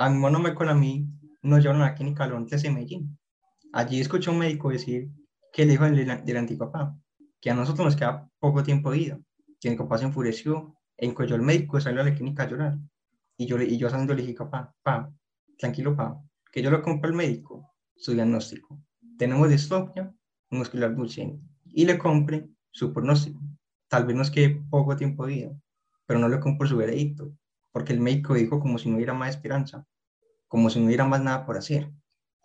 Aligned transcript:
a 0.00 0.08
mi 0.08 0.14
hermano 0.14 0.38
me 0.38 0.54
con 0.54 0.70
a 0.70 0.74
mí 0.74 1.06
nos 1.42 1.60
llevaron 1.60 1.82
a 1.82 1.90
la 1.90 1.94
clínica 1.94 2.26
Londres 2.26 2.62
de 2.62 2.70
Medellín. 2.70 3.18
Allí 3.70 4.00
escuché 4.00 4.30
a 4.30 4.32
un 4.32 4.38
médico 4.38 4.70
decir 4.70 5.10
que 5.52 5.64
el 5.64 5.72
hijo 5.72 5.84
del, 5.84 6.24
del 6.24 6.36
antipapá, 6.38 6.96
que 7.38 7.50
a 7.50 7.54
nosotros 7.54 7.84
nos 7.84 7.96
queda 7.96 8.26
poco 8.38 8.62
tiempo 8.62 8.90
de 8.90 8.98
vida. 8.98 9.20
Que 9.60 9.68
mi 9.68 9.76
papá 9.76 9.98
se 9.98 10.06
enfureció, 10.06 10.74
encolló 10.96 11.34
al 11.34 11.42
médico, 11.42 11.78
salió 11.82 12.00
a 12.00 12.04
la 12.04 12.14
clínica 12.14 12.44
a 12.44 12.48
llorar. 12.48 12.78
Y 13.36 13.44
yo, 13.44 13.60
y 13.60 13.76
yo 13.76 13.90
saliendo 13.90 14.14
le 14.14 14.22
dije, 14.22 14.38
papá, 14.38 14.74
pa, 14.82 15.12
tranquilo, 15.58 15.94
pa, 15.94 16.18
que 16.50 16.62
yo 16.62 16.70
lo 16.70 16.80
compro 16.80 17.10
al 17.10 17.16
médico, 17.16 17.70
su 17.94 18.14
diagnóstico. 18.14 18.80
Tenemos 19.18 19.50
distrofia 19.50 20.10
muscular 20.48 20.96
Duchenne 20.96 21.42
y 21.66 21.84
le 21.84 21.98
compre 21.98 22.48
su 22.70 22.90
pronóstico. 22.90 23.38
Tal 23.86 24.06
vez 24.06 24.16
nos 24.16 24.30
quede 24.30 24.62
poco 24.70 24.96
tiempo 24.96 25.26
de 25.26 25.34
vida, 25.34 25.50
pero 26.06 26.18
no 26.18 26.28
le 26.30 26.40
compro 26.40 26.66
su 26.66 26.78
veredicto, 26.78 27.34
porque 27.70 27.92
el 27.92 28.00
médico 28.00 28.32
dijo 28.32 28.60
como 28.60 28.78
si 28.78 28.88
no 28.88 28.96
hubiera 28.96 29.12
más 29.12 29.30
esperanza, 29.30 29.86
como 30.50 30.68
si 30.68 30.80
no 30.80 30.86
hubiera 30.86 31.06
más 31.06 31.22
nada 31.22 31.46
por 31.46 31.56
hacer. 31.56 31.92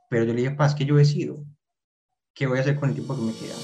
Pero 0.10 0.26
yo 0.26 0.34
le 0.34 0.42
dije, 0.44 0.56
paz, 0.56 0.76
que 0.76 0.86
yo 0.86 0.96
decido 0.96 1.44
qué 2.36 2.46
voy 2.46 2.60
a 2.60 2.62
hacer 2.62 2.80
con 2.80 2.90
el 2.90 2.96
tiempo 2.96 3.16
que 3.16 3.24
me 3.24 3.34
queda. 3.34 3.56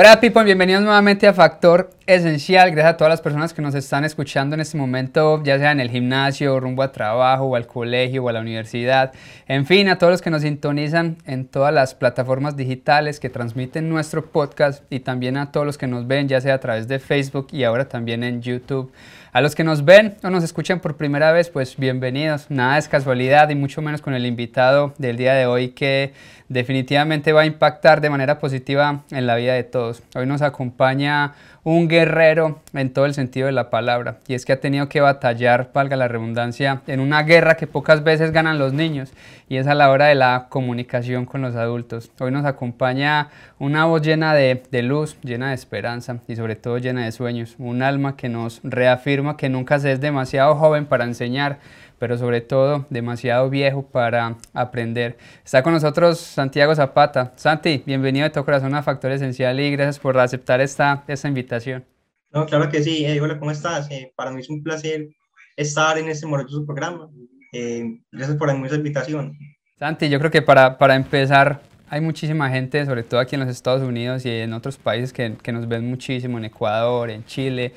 Hola 0.00 0.20
people, 0.20 0.44
bienvenidos 0.44 0.84
nuevamente 0.84 1.26
a 1.26 1.34
Factor 1.34 1.90
Esencial. 2.06 2.70
Gracias 2.70 2.94
a 2.94 2.96
todas 2.96 3.10
las 3.10 3.20
personas 3.20 3.52
que 3.52 3.60
nos 3.60 3.74
están 3.74 4.04
escuchando 4.04 4.54
en 4.54 4.60
este 4.60 4.78
momento, 4.78 5.42
ya 5.42 5.58
sea 5.58 5.72
en 5.72 5.80
el 5.80 5.90
gimnasio, 5.90 6.60
rumbo 6.60 6.84
a 6.84 6.92
trabajo, 6.92 7.46
o 7.46 7.56
al 7.56 7.66
colegio, 7.66 8.22
o 8.22 8.28
a 8.28 8.32
la 8.32 8.40
universidad. 8.40 9.12
En 9.48 9.66
fin, 9.66 9.88
a 9.88 9.98
todos 9.98 10.12
los 10.12 10.22
que 10.22 10.30
nos 10.30 10.42
sintonizan 10.42 11.16
en 11.26 11.48
todas 11.48 11.74
las 11.74 11.96
plataformas 11.96 12.56
digitales 12.56 13.18
que 13.18 13.28
transmiten 13.28 13.88
nuestro 13.88 14.24
podcast 14.24 14.84
y 14.88 15.00
también 15.00 15.36
a 15.36 15.50
todos 15.50 15.66
los 15.66 15.76
que 15.76 15.88
nos 15.88 16.06
ven, 16.06 16.28
ya 16.28 16.40
sea 16.40 16.54
a 16.54 16.60
través 16.60 16.86
de 16.86 17.00
Facebook 17.00 17.48
y 17.50 17.64
ahora 17.64 17.88
también 17.88 18.22
en 18.22 18.40
YouTube. 18.40 18.92
A 19.30 19.42
los 19.42 19.54
que 19.54 19.62
nos 19.62 19.84
ven 19.84 20.16
o 20.22 20.30
nos 20.30 20.42
escuchan 20.42 20.80
por 20.80 20.96
primera 20.96 21.32
vez, 21.32 21.50
pues 21.50 21.76
bienvenidos. 21.76 22.50
Nada 22.50 22.78
es 22.78 22.88
casualidad 22.88 23.50
y 23.50 23.54
mucho 23.54 23.82
menos 23.82 24.00
con 24.00 24.14
el 24.14 24.24
invitado 24.24 24.94
del 24.96 25.18
día 25.18 25.34
de 25.34 25.44
hoy 25.44 25.68
que 25.68 26.14
definitivamente 26.48 27.34
va 27.34 27.42
a 27.42 27.46
impactar 27.46 28.00
de 28.00 28.08
manera 28.08 28.38
positiva 28.38 29.02
en 29.10 29.26
la 29.26 29.36
vida 29.36 29.52
de 29.52 29.64
todos. 29.64 30.02
Hoy 30.14 30.24
nos 30.24 30.40
acompaña 30.40 31.34
un 31.62 31.88
guerrero 31.88 32.60
en 32.72 32.90
todo 32.90 33.04
el 33.04 33.12
sentido 33.12 33.46
de 33.46 33.52
la 33.52 33.68
palabra 33.68 34.20
y 34.26 34.32
es 34.32 34.46
que 34.46 34.54
ha 34.54 34.60
tenido 34.60 34.88
que 34.88 35.02
batallar, 35.02 35.70
valga 35.74 35.96
la 35.96 36.08
redundancia, 36.08 36.80
en 36.86 37.00
una 37.00 37.22
guerra 37.22 37.56
que 37.56 37.66
pocas 37.66 38.02
veces 38.02 38.32
ganan 38.32 38.58
los 38.58 38.72
niños 38.72 39.12
y 39.50 39.56
es 39.56 39.66
a 39.66 39.74
la 39.74 39.90
hora 39.90 40.06
de 40.06 40.14
la 40.14 40.46
comunicación 40.48 41.26
con 41.26 41.42
los 41.42 41.54
adultos. 41.56 42.10
Hoy 42.20 42.30
nos 42.30 42.46
acompaña 42.46 43.28
una 43.58 43.84
voz 43.84 44.00
llena 44.00 44.32
de, 44.32 44.62
de 44.70 44.82
luz, 44.82 45.18
llena 45.22 45.50
de 45.50 45.54
esperanza 45.54 46.18
y 46.26 46.36
sobre 46.36 46.56
todo 46.56 46.78
llena 46.78 47.04
de 47.04 47.12
sueños, 47.12 47.56
un 47.58 47.82
alma 47.82 48.16
que 48.16 48.30
nos 48.30 48.60
reafirma 48.62 49.27
que 49.36 49.48
nunca 49.48 49.78
se 49.78 49.92
es 49.92 50.00
demasiado 50.00 50.54
joven 50.56 50.86
para 50.86 51.04
enseñar 51.04 51.58
pero 51.98 52.16
sobre 52.16 52.40
todo 52.40 52.86
demasiado 52.90 53.50
viejo 53.50 53.82
para 53.82 54.36
aprender. 54.52 55.18
Está 55.44 55.62
con 55.62 55.72
nosotros 55.72 56.18
Santiago 56.18 56.74
Zapata. 56.74 57.32
Santi, 57.36 57.82
bienvenido 57.84 58.24
de 58.24 58.30
todo 58.30 58.44
corazón 58.44 58.74
a 58.74 58.82
Factor 58.82 59.12
Esencial 59.12 59.58
y 59.60 59.70
gracias 59.72 59.98
por 59.98 60.18
aceptar 60.18 60.60
esta, 60.60 61.04
esta 61.08 61.28
invitación. 61.28 61.84
No, 62.30 62.46
claro 62.46 62.68
que 62.68 62.82
sí. 62.82 63.04
Eh, 63.04 63.20
hola, 63.20 63.38
¿cómo 63.38 63.50
estás? 63.50 63.90
Eh, 63.90 64.12
para 64.14 64.30
mí 64.30 64.40
es 64.40 64.48
un 64.48 64.62
placer 64.62 65.08
estar 65.56 65.98
en 65.98 66.08
este 66.08 66.26
maravilloso 66.26 66.64
programa. 66.64 67.08
Eh, 67.52 67.84
gracias 68.12 68.36
por 68.36 68.50
esa 68.50 68.76
invitación. 68.76 69.36
Santi, 69.78 70.08
yo 70.08 70.18
creo 70.18 70.30
que 70.30 70.42
para, 70.42 70.76
para 70.76 70.94
empezar, 70.94 71.62
hay 71.88 72.00
muchísima 72.00 72.50
gente, 72.50 72.84
sobre 72.84 73.02
todo 73.02 73.18
aquí 73.18 73.34
en 73.34 73.40
los 73.40 73.48
Estados 73.48 73.82
Unidos 73.82 74.24
y 74.26 74.30
en 74.30 74.52
otros 74.52 74.76
países 74.76 75.12
que, 75.12 75.34
que 75.42 75.52
nos 75.52 75.66
ven 75.66 75.88
muchísimo, 75.88 76.36
en 76.36 76.44
Ecuador, 76.44 77.10
en 77.10 77.24
Chile, 77.24 77.72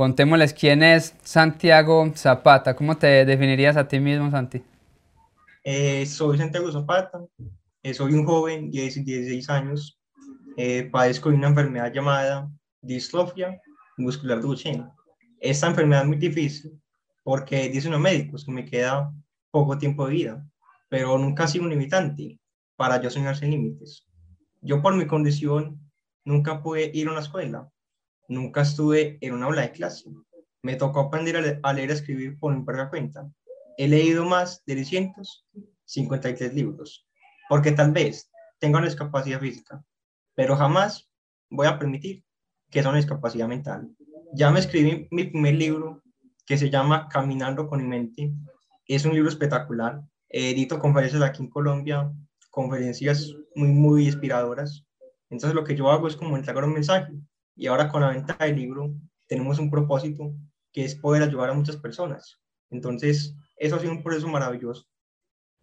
Contémosles 0.00 0.54
quién 0.54 0.82
es 0.82 1.14
Santiago 1.22 2.10
Zapata. 2.16 2.74
¿Cómo 2.74 2.96
te 2.96 3.26
definirías 3.26 3.76
a 3.76 3.86
ti 3.86 4.00
mismo, 4.00 4.30
Santi? 4.30 4.62
Eh, 5.62 6.06
soy 6.06 6.38
Santiago 6.38 6.72
Zapata, 6.72 7.20
eh, 7.82 7.92
soy 7.92 8.14
un 8.14 8.24
joven 8.24 8.70
de 8.70 8.80
16 8.80 9.50
años, 9.50 10.00
eh, 10.56 10.88
padezco 10.90 11.28
de 11.28 11.34
una 11.34 11.48
enfermedad 11.48 11.92
llamada 11.92 12.50
distrofia 12.80 13.60
muscular 13.98 14.40
Duchenne. 14.40 14.88
Esta 15.38 15.66
enfermedad 15.66 16.04
es 16.04 16.08
muy 16.08 16.16
difícil 16.16 16.80
porque 17.22 17.68
dicen 17.68 17.92
los 17.92 18.00
médicos 18.00 18.46
que 18.46 18.52
me 18.52 18.64
queda 18.64 19.12
poco 19.50 19.76
tiempo 19.76 20.06
de 20.06 20.14
vida, 20.14 20.46
pero 20.88 21.18
nunca 21.18 21.44
ha 21.44 21.46
sido 21.46 21.64
un 21.64 21.70
limitante 21.72 22.40
para 22.74 23.02
yo 23.02 23.10
soñar 23.10 23.36
sin 23.36 23.50
límites. 23.50 24.06
Yo 24.62 24.80
por 24.80 24.96
mi 24.96 25.06
condición 25.06 25.78
nunca 26.24 26.62
pude 26.62 26.90
ir 26.94 27.08
a 27.08 27.10
una 27.10 27.20
escuela, 27.20 27.70
Nunca 28.30 28.60
estuve 28.60 29.18
en 29.22 29.34
una 29.34 29.46
aula 29.46 29.62
de 29.62 29.72
clase. 29.72 30.08
Me 30.62 30.76
tocó 30.76 31.00
aprender 31.00 31.60
a, 31.64 31.72
leer 31.72 31.90
y 31.90 31.92
escribir 31.92 32.38
por 32.38 32.54
mi 32.54 32.62
propia 32.64 32.88
cuenta. 32.88 33.28
He 33.76 33.88
leído 33.88 34.24
más 34.24 34.62
de 34.66 34.76
253 34.76 36.54
libros, 36.54 37.08
porque 37.48 37.72
tal 37.72 37.90
vez 37.90 38.30
tenga 38.60 38.78
una 38.78 38.86
discapacidad 38.86 39.40
física, 39.40 39.82
pero 40.36 40.54
jamás 40.54 41.10
voy 41.50 41.66
a 41.66 41.76
permitir 41.76 42.22
que 42.70 42.82
sea 42.82 42.90
una 42.90 42.98
discapacidad 42.98 43.48
mental. 43.48 43.90
Ya 44.32 44.52
me 44.52 44.60
escribí 44.60 45.08
mi 45.10 45.24
primer 45.24 45.54
libro, 45.56 46.00
que 46.46 46.56
se 46.56 46.70
llama 46.70 47.08
Caminando 47.08 47.66
con 47.66 47.82
mi 47.82 47.88
mente. 47.88 48.32
Es 48.86 49.04
un 49.04 49.12
libro 49.12 49.28
espectacular. 49.28 50.02
Edito 50.28 50.78
conferencias 50.78 51.22
aquí 51.22 51.42
en 51.42 51.50
Colombia, 51.50 52.12
conferencias 52.50 53.34
muy, 53.56 53.70
muy 53.70 54.06
inspiradoras. 54.06 54.86
Entonces 55.30 55.56
lo 55.56 55.64
que 55.64 55.74
yo 55.74 55.90
hago 55.90 56.06
es 56.06 56.14
como 56.14 56.36
entregar 56.36 56.62
un 56.62 56.74
mensaje 56.74 57.12
y 57.60 57.66
ahora 57.66 57.88
con 57.88 58.00
la 58.00 58.08
venta 58.08 58.34
del 58.40 58.56
libro 58.56 58.90
tenemos 59.28 59.58
un 59.58 59.70
propósito 59.70 60.32
que 60.72 60.82
es 60.82 60.94
poder 60.94 61.22
ayudar 61.22 61.50
a 61.50 61.52
muchas 61.52 61.76
personas. 61.76 62.38
Entonces, 62.70 63.36
eso 63.58 63.76
ha 63.76 63.78
sido 63.78 63.92
un 63.92 64.02
proceso 64.02 64.28
maravilloso. 64.28 64.86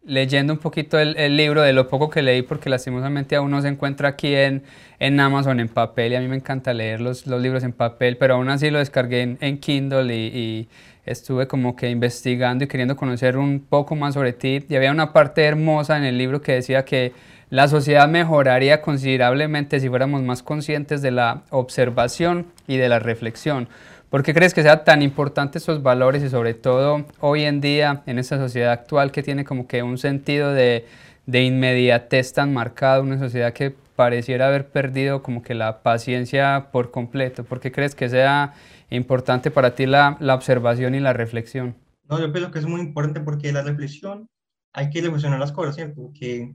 Leyendo 0.04 0.52
un 0.52 0.60
poquito 0.60 0.96
el, 0.96 1.36
libro, 1.36 1.60
de 1.62 1.72
lo 1.72 1.88
poco 1.88 2.08
que 2.08 2.22
leí, 2.22 2.42
porque 2.42 2.70
lastimosamente 2.70 3.34
aún 3.34 3.50
no 3.50 3.60
se 3.60 3.66
encuentra 3.66 4.10
aquí 4.10 4.32
en, 4.32 4.62
en 5.00 5.18
Amazon 5.18 5.58
en 5.58 5.68
papel, 5.68 6.12
y 6.12 6.14
a 6.14 6.20
mí 6.20 6.28
me 6.28 6.36
encanta 6.36 6.72
leer 6.72 7.00
los, 7.00 7.26
los 7.26 7.42
libros 7.42 7.64
en 7.64 7.72
papel, 7.72 8.16
pero 8.16 8.34
aún 8.34 8.48
así 8.48 8.70
lo 8.70 8.78
descargué 8.78 9.22
en, 9.22 9.38
en 9.40 9.58
Kindle 9.58 10.14
y, 10.14 10.38
y, 10.38 10.68
estuve 11.04 11.48
como 11.48 11.74
que 11.74 11.90
investigando 11.90 12.64
y 12.64 12.68
queriendo 12.68 12.94
conocer 12.94 13.36
un 13.38 13.58
poco 13.58 13.96
más 13.96 14.14
sobre 14.14 14.34
ti. 14.34 14.64
Y 14.68 14.76
había 14.76 14.92
una 14.92 15.12
parte 15.12 15.42
hermosa 15.42 15.96
en 15.96 16.04
el 16.04 16.16
libro 16.16 16.42
que 16.42 16.52
decía 16.52 16.84
que 16.84 17.12
la 17.50 17.68
sociedad 17.68 18.08
mejoraría 18.08 18.82
considerablemente 18.82 19.80
si 19.80 19.88
fuéramos 19.88 20.22
más 20.22 20.42
conscientes 20.42 21.00
de 21.02 21.10
la 21.10 21.42
observación 21.50 22.46
y 22.66 22.76
de 22.76 22.88
la 22.88 22.98
reflexión. 22.98 23.68
¿Por 24.10 24.22
qué 24.22 24.32
crees 24.34 24.54
que 24.54 24.62
sea 24.62 24.84
tan 24.84 25.02
importante 25.02 25.58
estos 25.58 25.82
valores 25.82 26.22
y 26.22 26.30
sobre 26.30 26.54
todo 26.54 27.04
hoy 27.20 27.42
en 27.44 27.60
día 27.60 28.02
en 28.06 28.18
esta 28.18 28.38
sociedad 28.38 28.72
actual 28.72 29.12
que 29.12 29.22
tiene 29.22 29.44
como 29.44 29.66
que 29.66 29.82
un 29.82 29.98
sentido 29.98 30.52
de, 30.52 30.86
de 31.26 31.44
inmediatez 31.44 32.32
tan 32.32 32.52
marcado, 32.52 33.02
una 33.02 33.18
sociedad 33.18 33.52
que 33.52 33.74
pareciera 33.96 34.46
haber 34.46 34.68
perdido 34.68 35.22
como 35.22 35.42
que 35.42 35.54
la 35.54 35.82
paciencia 35.82 36.68
por 36.72 36.90
completo? 36.90 37.44
¿Por 37.44 37.60
qué 37.60 37.72
crees 37.72 37.94
que 37.94 38.08
sea 38.08 38.54
importante 38.90 39.50
para 39.50 39.74
ti 39.74 39.86
la, 39.86 40.16
la 40.20 40.34
observación 40.34 40.94
y 40.94 41.00
la 41.00 41.12
reflexión? 41.12 41.76
No, 42.08 42.18
yo 42.18 42.32
pienso 42.32 42.50
que 42.50 42.60
es 42.60 42.66
muy 42.66 42.80
importante 42.80 43.20
porque 43.20 43.52
la 43.52 43.62
reflexión 43.62 44.26
hay 44.72 44.88
que 44.88 45.02
reflexionar 45.02 45.38
las 45.38 45.52
cosas, 45.52 45.74
¿cierto? 45.74 46.10
Que 46.18 46.54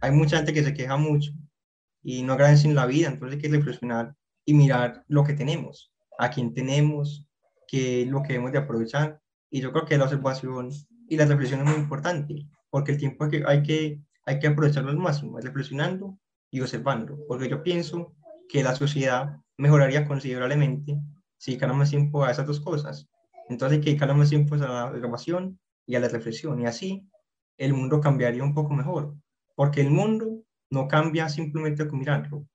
hay 0.00 0.10
mucha 0.12 0.36
gente 0.36 0.52
que 0.52 0.64
se 0.64 0.74
queja 0.74 0.96
mucho 0.96 1.32
y 2.02 2.22
no 2.22 2.32
agradecen 2.32 2.74
la 2.74 2.86
vida, 2.86 3.08
entonces 3.08 3.36
hay 3.36 3.42
que 3.42 3.56
reflexionar 3.56 4.14
y 4.44 4.54
mirar 4.54 5.04
lo 5.08 5.24
que 5.24 5.34
tenemos, 5.34 5.92
a 6.18 6.30
quién 6.30 6.54
tenemos, 6.54 7.26
qué 7.68 8.02
es 8.02 8.08
lo 8.08 8.22
que 8.22 8.32
debemos 8.32 8.52
de 8.52 8.58
aprovechar. 8.58 9.20
Y 9.50 9.60
yo 9.60 9.72
creo 9.72 9.84
que 9.84 9.98
la 9.98 10.04
observación 10.04 10.70
y 11.08 11.16
la 11.16 11.26
reflexión 11.26 11.60
es 11.60 11.66
muy 11.66 11.76
importante, 11.76 12.46
porque 12.70 12.92
el 12.92 12.98
tiempo 12.98 13.24
hay 13.24 13.30
que, 13.30 13.44
hay 13.46 13.62
que, 13.62 14.00
hay 14.24 14.38
que 14.38 14.46
aprovecharlo 14.46 14.90
al 14.90 14.96
máximo, 14.96 15.38
reflexionando 15.38 16.18
y 16.50 16.60
observando, 16.60 17.18
porque 17.28 17.48
yo 17.48 17.62
pienso 17.62 18.14
que 18.48 18.62
la 18.62 18.74
sociedad 18.74 19.36
mejoraría 19.56 20.06
considerablemente 20.06 20.98
si 21.36 21.52
dedicáramos 21.52 21.90
tiempo 21.90 22.24
a 22.24 22.30
esas 22.30 22.46
dos 22.46 22.60
cosas. 22.60 23.08
Entonces 23.48 23.78
hay 23.78 23.84
que 23.84 23.90
dedicarle 23.90 24.14
más 24.14 24.30
tiempo 24.30 24.54
a 24.54 24.58
la 24.58 24.84
observación 24.86 25.58
y 25.86 25.96
a 25.96 26.00
la 26.00 26.08
reflexión, 26.08 26.60
y 26.60 26.66
así 26.66 27.06
el 27.58 27.74
mundo 27.74 28.00
cambiaría 28.00 28.42
un 28.42 28.54
poco 28.54 28.72
mejor. 28.72 29.14
Porque 29.60 29.82
el 29.82 29.90
mundo 29.90 30.42
no 30.70 30.88
cambia 30.88 31.28
simplemente 31.28 31.86
con 31.86 31.98
mirarlo. 31.98 32.46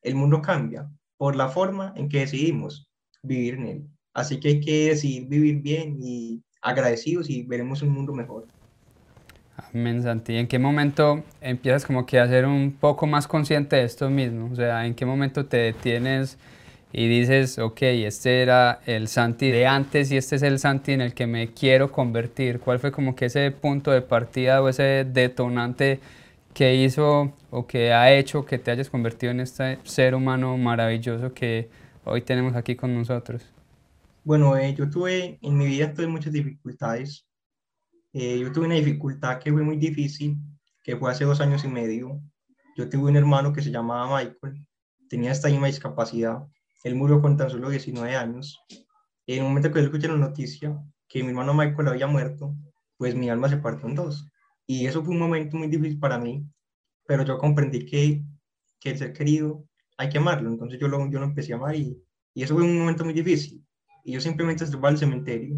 El 0.00 0.14
mundo 0.14 0.40
cambia 0.40 0.88
por 1.18 1.36
la 1.36 1.50
forma 1.50 1.92
en 1.96 2.08
que 2.08 2.20
decidimos 2.20 2.88
vivir 3.22 3.56
en 3.56 3.66
él. 3.66 3.86
Así 4.14 4.40
que 4.40 4.48
hay 4.48 4.60
que 4.62 4.88
decidir 4.88 5.28
vivir 5.28 5.60
bien 5.60 5.98
y 6.00 6.42
agradecidos 6.62 7.28
y 7.28 7.42
veremos 7.42 7.82
un 7.82 7.90
mundo 7.90 8.14
mejor. 8.14 8.46
Amén, 9.74 10.02
Santi. 10.02 10.36
¿En 10.36 10.48
qué 10.48 10.58
momento 10.58 11.22
empiezas 11.42 11.84
como 11.84 12.06
que 12.06 12.18
a 12.18 12.26
ser 12.26 12.46
un 12.46 12.72
poco 12.72 13.06
más 13.06 13.28
consciente 13.28 13.76
de 13.76 13.84
esto 13.84 14.08
mismo? 14.08 14.48
O 14.50 14.56
sea, 14.56 14.86
¿en 14.86 14.94
qué 14.94 15.04
momento 15.04 15.44
te 15.44 15.58
detienes 15.58 16.38
y 16.90 17.06
dices, 17.06 17.58
ok, 17.58 17.82
este 17.82 18.40
era 18.40 18.80
el 18.86 19.08
Santi 19.08 19.50
de 19.50 19.66
antes 19.66 20.10
y 20.10 20.16
este 20.16 20.36
es 20.36 20.42
el 20.42 20.58
Santi 20.58 20.92
en 20.92 21.02
el 21.02 21.12
que 21.12 21.26
me 21.26 21.52
quiero 21.52 21.92
convertir? 21.92 22.60
¿Cuál 22.60 22.78
fue 22.78 22.92
como 22.92 23.14
que 23.14 23.26
ese 23.26 23.50
punto 23.50 23.90
de 23.90 24.00
partida 24.00 24.62
o 24.62 24.70
ese 24.70 25.04
detonante 25.04 26.00
¿Qué 26.56 26.74
hizo 26.74 27.34
o 27.50 27.66
qué 27.66 27.92
ha 27.92 28.10
hecho 28.10 28.46
que 28.46 28.56
te 28.56 28.70
hayas 28.70 28.88
convertido 28.88 29.30
en 29.30 29.40
este 29.40 29.78
ser 29.84 30.14
humano 30.14 30.56
maravilloso 30.56 31.34
que 31.34 31.68
hoy 32.02 32.22
tenemos 32.22 32.56
aquí 32.56 32.74
con 32.74 32.94
nosotros? 32.94 33.44
Bueno, 34.24 34.56
eh, 34.56 34.74
yo 34.74 34.88
tuve, 34.88 35.38
en 35.42 35.58
mi 35.58 35.66
vida 35.66 35.92
tuve 35.92 36.06
muchas 36.06 36.32
dificultades. 36.32 37.26
Eh, 38.14 38.38
yo 38.38 38.50
tuve 38.52 38.64
una 38.64 38.76
dificultad 38.76 39.38
que 39.38 39.52
fue 39.52 39.60
muy 39.60 39.76
difícil, 39.76 40.38
que 40.82 40.96
fue 40.96 41.10
hace 41.10 41.26
dos 41.26 41.42
años 41.42 41.62
y 41.62 41.68
medio. 41.68 42.22
Yo 42.74 42.88
tuve 42.88 43.10
un 43.10 43.16
hermano 43.16 43.52
que 43.52 43.60
se 43.60 43.70
llamaba 43.70 44.16
Michael, 44.16 44.66
tenía 45.10 45.32
esta 45.32 45.48
misma 45.48 45.66
discapacidad. 45.66 46.38
Él 46.84 46.94
murió 46.94 47.20
con 47.20 47.36
tan 47.36 47.50
solo 47.50 47.68
19 47.68 48.16
años. 48.16 48.58
En 49.26 49.40
el 49.40 49.44
momento 49.44 49.70
que 49.70 49.80
yo 49.80 49.84
escuché 49.84 50.08
la 50.08 50.16
noticia 50.16 50.74
que 51.06 51.22
mi 51.22 51.28
hermano 51.28 51.52
Michael 51.52 51.88
había 51.88 52.06
muerto, 52.06 52.54
pues 52.96 53.14
mi 53.14 53.28
alma 53.28 53.50
se 53.50 53.58
partió 53.58 53.86
en 53.86 53.94
dos. 53.94 54.26
Y 54.66 54.86
eso 54.86 55.02
fue 55.04 55.14
un 55.14 55.20
momento 55.20 55.56
muy 55.56 55.68
difícil 55.68 55.98
para 55.98 56.18
mí, 56.18 56.44
pero 57.06 57.24
yo 57.24 57.38
comprendí 57.38 57.86
que, 57.86 58.22
que 58.80 58.90
el 58.90 58.98
ser 58.98 59.12
querido 59.12 59.64
hay 59.96 60.08
que 60.08 60.18
amarlo. 60.18 60.50
Entonces 60.50 60.80
yo 60.80 60.88
lo, 60.88 61.08
yo 61.10 61.20
lo 61.20 61.26
empecé 61.26 61.52
a 61.52 61.56
amar 61.56 61.76
y, 61.76 62.02
y 62.34 62.42
eso 62.42 62.54
fue 62.54 62.64
un 62.64 62.78
momento 62.78 63.04
muy 63.04 63.14
difícil. 63.14 63.64
Y 64.04 64.12
yo 64.12 64.20
simplemente 64.20 64.64
observaba 64.64 64.90
el 64.90 64.98
cementerio. 64.98 65.56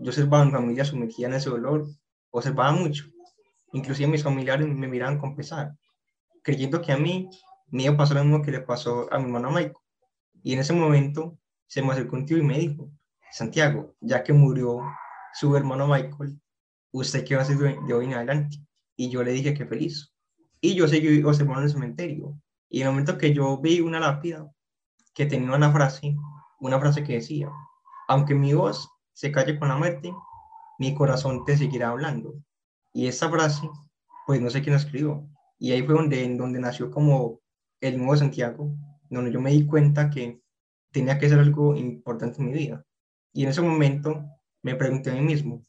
Yo 0.00 0.10
observaba 0.10 0.42
a 0.42 0.46
mi 0.46 0.52
familia 0.52 0.84
sumergida 0.84 1.28
en 1.28 1.34
ese 1.34 1.50
dolor. 1.50 1.86
Observaba 2.30 2.72
mucho. 2.72 3.04
Inclusive 3.72 4.08
mis 4.08 4.22
familiares 4.22 4.66
me 4.66 4.88
miraban 4.88 5.18
con 5.18 5.36
pesar, 5.36 5.76
creyendo 6.42 6.80
que 6.80 6.92
a 6.92 6.96
mí 6.96 7.28
me 7.70 7.84
iba 7.84 7.94
a 7.94 7.96
pasar 7.96 8.16
lo 8.16 8.24
mismo 8.24 8.42
que 8.42 8.50
le 8.50 8.60
pasó 8.60 9.12
a 9.12 9.18
mi 9.18 9.24
hermano 9.24 9.50
Michael. 9.50 9.74
Y 10.42 10.54
en 10.54 10.60
ese 10.60 10.72
momento 10.72 11.38
se 11.66 11.82
me 11.82 11.92
acercó 11.92 12.16
un 12.16 12.24
tío 12.24 12.38
y 12.38 12.42
me 12.42 12.58
dijo, 12.58 12.90
Santiago, 13.30 13.94
ya 14.00 14.22
que 14.22 14.32
murió 14.32 14.80
su 15.34 15.54
hermano 15.54 15.86
Michael, 15.86 16.40
¿usted 17.00 17.24
qué 17.24 17.34
va 17.34 17.42
a 17.42 17.44
hacer 17.44 17.58
de 17.58 17.94
hoy 17.94 18.04
en 18.06 18.14
adelante? 18.14 18.58
Y 18.96 19.10
yo 19.10 19.22
le 19.22 19.32
dije 19.32 19.54
que 19.54 19.66
feliz. 19.66 20.12
Y 20.60 20.74
yo 20.74 20.88
seguí 20.88 21.22
observando 21.22 21.62
el 21.62 21.70
cementerio. 21.70 22.40
Y 22.68 22.80
en 22.80 22.88
el 22.88 22.92
momento 22.92 23.16
que 23.16 23.32
yo 23.32 23.58
vi 23.58 23.80
una 23.80 24.00
lápida 24.00 24.50
que 25.14 25.26
tenía 25.26 25.54
una 25.54 25.72
frase, 25.72 26.16
una 26.60 26.78
frase 26.78 27.04
que 27.04 27.14
decía, 27.14 27.50
aunque 28.08 28.34
mi 28.34 28.52
voz 28.52 28.88
se 29.12 29.32
calle 29.32 29.58
con 29.58 29.68
la 29.68 29.76
muerte, 29.76 30.12
mi 30.78 30.94
corazón 30.94 31.44
te 31.44 31.56
seguirá 31.56 31.90
hablando. 31.90 32.34
Y 32.92 33.06
esa 33.06 33.30
frase, 33.30 33.68
pues 34.26 34.40
no 34.40 34.50
sé 34.50 34.62
quién 34.62 34.74
la 34.74 34.80
escribió. 34.80 35.28
Y 35.58 35.72
ahí 35.72 35.82
fue 35.82 35.94
donde, 35.94 36.36
donde 36.36 36.60
nació 36.60 36.90
como 36.90 37.40
el 37.80 37.96
nuevo 37.98 38.16
Santiago, 38.16 38.74
donde 39.08 39.32
yo 39.32 39.40
me 39.40 39.52
di 39.52 39.66
cuenta 39.66 40.10
que 40.10 40.40
tenía 40.92 41.18
que 41.18 41.28
ser 41.28 41.38
algo 41.38 41.76
importante 41.76 42.38
en 42.40 42.46
mi 42.46 42.52
vida. 42.52 42.84
Y 43.32 43.44
en 43.44 43.50
ese 43.50 43.62
momento 43.62 44.24
me 44.62 44.74
pregunté 44.74 45.10
a 45.10 45.14
mí 45.14 45.20
mismo, 45.20 45.64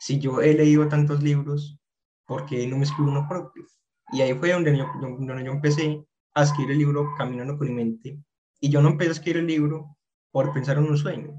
si 0.00 0.18
yo 0.18 0.40
he 0.40 0.54
leído 0.54 0.88
tantos 0.88 1.22
libros, 1.22 1.78
¿por 2.26 2.46
qué 2.46 2.66
no 2.66 2.78
me 2.78 2.84
escribo 2.84 3.10
uno 3.10 3.28
propio? 3.28 3.66
Y 4.12 4.22
ahí 4.22 4.32
fue 4.32 4.50
donde 4.50 4.76
yo, 4.76 4.86
donde 4.98 5.44
yo 5.44 5.52
empecé 5.52 6.02
a 6.34 6.42
escribir 6.42 6.72
el 6.72 6.78
libro 6.78 7.14
Caminando 7.18 7.58
con 7.58 7.68
mi 7.68 7.74
mente. 7.74 8.18
Y 8.60 8.70
yo 8.70 8.80
no 8.80 8.88
empecé 8.88 9.10
a 9.10 9.12
escribir 9.12 9.42
el 9.42 9.46
libro 9.46 9.98
por 10.32 10.54
pensar 10.54 10.78
en 10.78 10.84
un 10.84 10.96
sueño, 10.96 11.34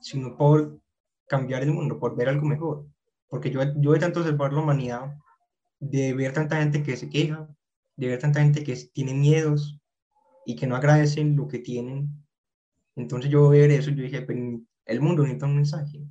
sino 0.00 0.36
por 0.36 0.80
cambiar 1.28 1.62
el 1.62 1.72
mundo, 1.72 2.00
por 2.00 2.16
ver 2.16 2.28
algo 2.28 2.44
mejor. 2.46 2.84
Porque 3.28 3.48
yo, 3.48 3.60
yo 3.76 3.92
de 3.92 4.00
tanto 4.00 4.20
observar 4.20 4.52
la 4.52 4.62
humanidad, 4.62 5.16
de 5.78 6.12
ver 6.12 6.32
tanta 6.32 6.56
gente 6.56 6.82
que 6.82 6.96
se 6.96 7.08
queja, 7.08 7.48
de 7.96 8.08
ver 8.08 8.18
tanta 8.18 8.42
gente 8.42 8.64
que 8.64 8.74
tiene 8.92 9.14
miedos 9.14 9.80
y 10.44 10.56
que 10.56 10.66
no 10.66 10.74
agradecen 10.74 11.36
lo 11.36 11.46
que 11.46 11.60
tienen. 11.60 12.08
Entonces 12.96 13.30
yo 13.30 13.50
ver 13.50 13.70
eso, 13.70 13.90
yo 13.90 14.02
dije, 14.02 14.26
el 14.86 15.00
mundo 15.00 15.22
necesita 15.22 15.46
un 15.46 15.54
mensaje. 15.54 16.02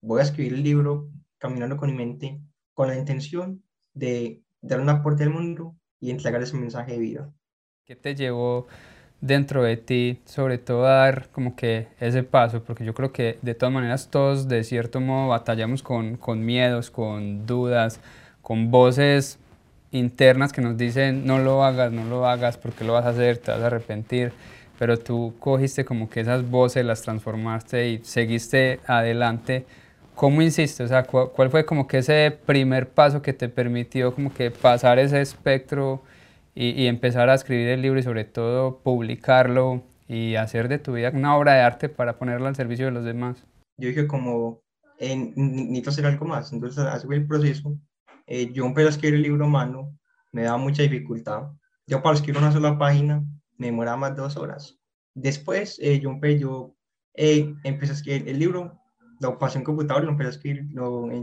Voy 0.00 0.20
a 0.20 0.24
escribir 0.24 0.54
el 0.54 0.62
libro 0.62 1.10
Caminando 1.42 1.76
con 1.76 1.90
mi 1.90 1.96
mente 1.96 2.40
con 2.72 2.86
la 2.86 2.96
intención 2.96 3.64
de 3.94 4.44
dar 4.60 4.78
un 4.78 4.88
aporte 4.88 5.24
al 5.24 5.30
mundo 5.30 5.74
y 5.98 6.12
entregar 6.12 6.40
ese 6.40 6.56
mensaje 6.56 6.92
de 6.92 6.98
vida. 7.00 7.32
¿Qué 7.84 7.96
te 7.96 8.14
llevó 8.14 8.68
dentro 9.20 9.64
de 9.64 9.76
ti, 9.76 10.20
sobre 10.24 10.58
todo 10.58 10.86
a 10.86 10.98
dar 10.98 11.30
como 11.32 11.56
que 11.56 11.88
ese 11.98 12.22
paso, 12.22 12.62
porque 12.62 12.84
yo 12.84 12.94
creo 12.94 13.12
que 13.12 13.40
de 13.42 13.56
todas 13.56 13.74
maneras 13.74 14.08
todos 14.08 14.46
de 14.46 14.62
cierto 14.62 15.00
modo 15.00 15.30
batallamos 15.30 15.82
con, 15.82 16.16
con 16.16 16.46
miedos, 16.46 16.92
con 16.92 17.44
dudas, 17.44 17.98
con 18.40 18.70
voces 18.70 19.40
internas 19.90 20.52
que 20.52 20.60
nos 20.60 20.76
dicen 20.76 21.26
no 21.26 21.40
lo 21.40 21.64
hagas, 21.64 21.90
no 21.90 22.04
lo 22.04 22.24
hagas, 22.24 22.56
porque 22.56 22.84
lo 22.84 22.92
vas 22.92 23.04
a 23.04 23.08
hacer, 23.08 23.38
te 23.38 23.50
vas 23.50 23.62
a 23.62 23.66
arrepentir, 23.66 24.32
pero 24.78 24.96
tú 24.96 25.34
cogiste 25.40 25.84
como 25.84 26.08
que 26.08 26.20
esas 26.20 26.48
voces, 26.48 26.84
las 26.84 27.02
transformaste 27.02 27.88
y 27.88 27.98
seguiste 28.04 28.78
adelante. 28.86 29.66
¿Cómo 30.14 30.42
insistes? 30.42 30.86
O 30.86 30.88
sea, 30.88 31.04
¿cuál 31.04 31.50
fue 31.50 31.64
como 31.64 31.86
que 31.86 31.98
ese 31.98 32.36
primer 32.46 32.88
paso 32.90 33.22
que 33.22 33.32
te 33.32 33.48
permitió 33.48 34.14
como 34.14 34.32
que 34.32 34.50
pasar 34.50 34.98
ese 34.98 35.20
espectro 35.20 36.02
y, 36.54 36.86
empezar 36.86 37.30
a 37.30 37.34
escribir 37.34 37.68
el 37.68 37.82
libro 37.82 37.98
y 37.98 38.02
sobre 38.02 38.24
todo 38.24 38.78
publicarlo 38.78 39.82
y 40.06 40.34
hacer 40.34 40.68
de 40.68 40.78
tu 40.78 40.92
vida 40.92 41.10
una 41.14 41.36
obra 41.36 41.54
de 41.54 41.60
arte 41.60 41.88
para 41.88 42.18
ponerla 42.18 42.48
al 42.48 42.56
servicio 42.56 42.84
de 42.84 42.92
los 42.92 43.04
demás? 43.04 43.44
Yo 43.78 43.88
dije 43.88 44.06
como, 44.06 44.60
eh, 44.98 45.32
necesito 45.34 45.90
hacer 45.90 46.06
algo 46.06 46.26
más, 46.26 46.52
entonces 46.52 46.84
así 46.84 47.06
fue 47.06 47.16
el 47.16 47.26
proceso. 47.26 47.76
Eh, 48.26 48.52
yo 48.52 48.66
empecé 48.66 48.88
a 48.88 48.90
escribir 48.90 49.14
el 49.16 49.22
libro 49.22 49.46
a 49.46 49.48
mano, 49.48 49.96
me 50.30 50.42
daba 50.42 50.58
mucha 50.58 50.82
dificultad. 50.82 51.50
Yo 51.86 52.02
para 52.02 52.16
escribir 52.16 52.40
una 52.40 52.52
sola 52.52 52.78
página 52.78 53.24
me 53.56 53.66
demoraba 53.66 53.96
más 53.96 54.14
de 54.14 54.22
dos 54.22 54.36
horas. 54.36 54.78
Después 55.14 55.78
eh, 55.80 56.00
yo, 56.00 56.10
empecé, 56.10 56.38
yo 56.38 56.74
eh, 57.14 57.54
empecé 57.64 57.92
a 57.92 57.96
escribir 57.96 58.28
el 58.28 58.38
libro, 58.38 58.80
lo 59.22 59.38
pasé 59.38 59.58
en 59.58 59.64
computador, 59.64 60.04
lo 60.04 60.10
empecé 60.10 60.28
a 60.28 60.32
escribir 60.32 60.66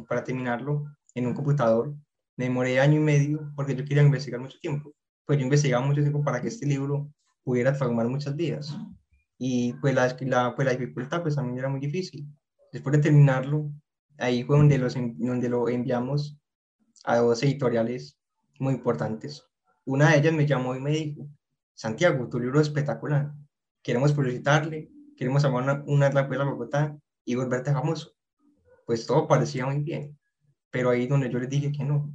para 0.07 0.23
terminarlo 0.23 0.85
en 1.13 1.27
un 1.27 1.33
computador. 1.33 1.93
Me 2.37 2.45
demoré 2.45 2.79
año 2.79 2.97
y 2.97 3.03
medio 3.03 3.51
porque 3.55 3.75
yo 3.75 3.83
quería 3.83 4.03
investigar 4.03 4.39
mucho 4.39 4.57
tiempo 4.59 4.93
pues 5.29 5.37
yo 5.37 5.43
investigaba 5.43 5.85
mucho 5.85 6.01
tiempo 6.01 6.23
para 6.23 6.41
que 6.41 6.47
este 6.47 6.65
libro 6.65 7.07
pudiera 7.43 7.69
transformar 7.69 8.07
muchas 8.07 8.35
vidas. 8.35 8.75
Y 9.37 9.73
pues 9.73 9.93
la, 9.93 10.17
la, 10.21 10.55
pues 10.55 10.65
la 10.65 10.71
dificultad 10.71 11.21
pues 11.21 11.35
también 11.35 11.59
era 11.59 11.69
muy 11.69 11.79
difícil. 11.79 12.27
Después 12.73 12.97
de 12.97 13.03
terminarlo, 13.03 13.71
ahí 14.17 14.43
fue 14.43 14.57
donde, 14.57 14.79
los, 14.79 14.95
donde 14.95 15.47
lo 15.47 15.69
enviamos 15.69 16.35
a 17.03 17.17
dos 17.17 17.43
editoriales 17.43 18.17
muy 18.59 18.73
importantes. 18.73 19.45
Una 19.85 20.09
de 20.09 20.17
ellas 20.17 20.33
me 20.33 20.47
llamó 20.47 20.75
y 20.75 20.79
me 20.79 20.89
dijo, 20.89 21.29
Santiago, 21.75 22.27
tu 22.27 22.39
libro 22.39 22.59
es 22.59 22.65
espectacular, 22.65 23.31
queremos 23.83 24.13
publicitarle, 24.13 24.89
queremos 25.15 25.45
armar 25.45 25.61
una, 25.61 25.83
una 25.85 26.07
a 26.07 26.43
Bogotá 26.43 26.97
y 27.29 27.35
volverte 27.35 27.71
famoso. 27.71 28.15
Pues 28.87 29.05
todo 29.05 29.27
parecía 29.27 29.63
muy 29.67 29.83
bien, 29.83 30.17
pero 30.71 30.89
ahí 30.89 31.05
donde 31.05 31.29
yo 31.29 31.37
les 31.37 31.47
dije 31.47 31.71
que 31.71 31.83
no, 31.83 32.11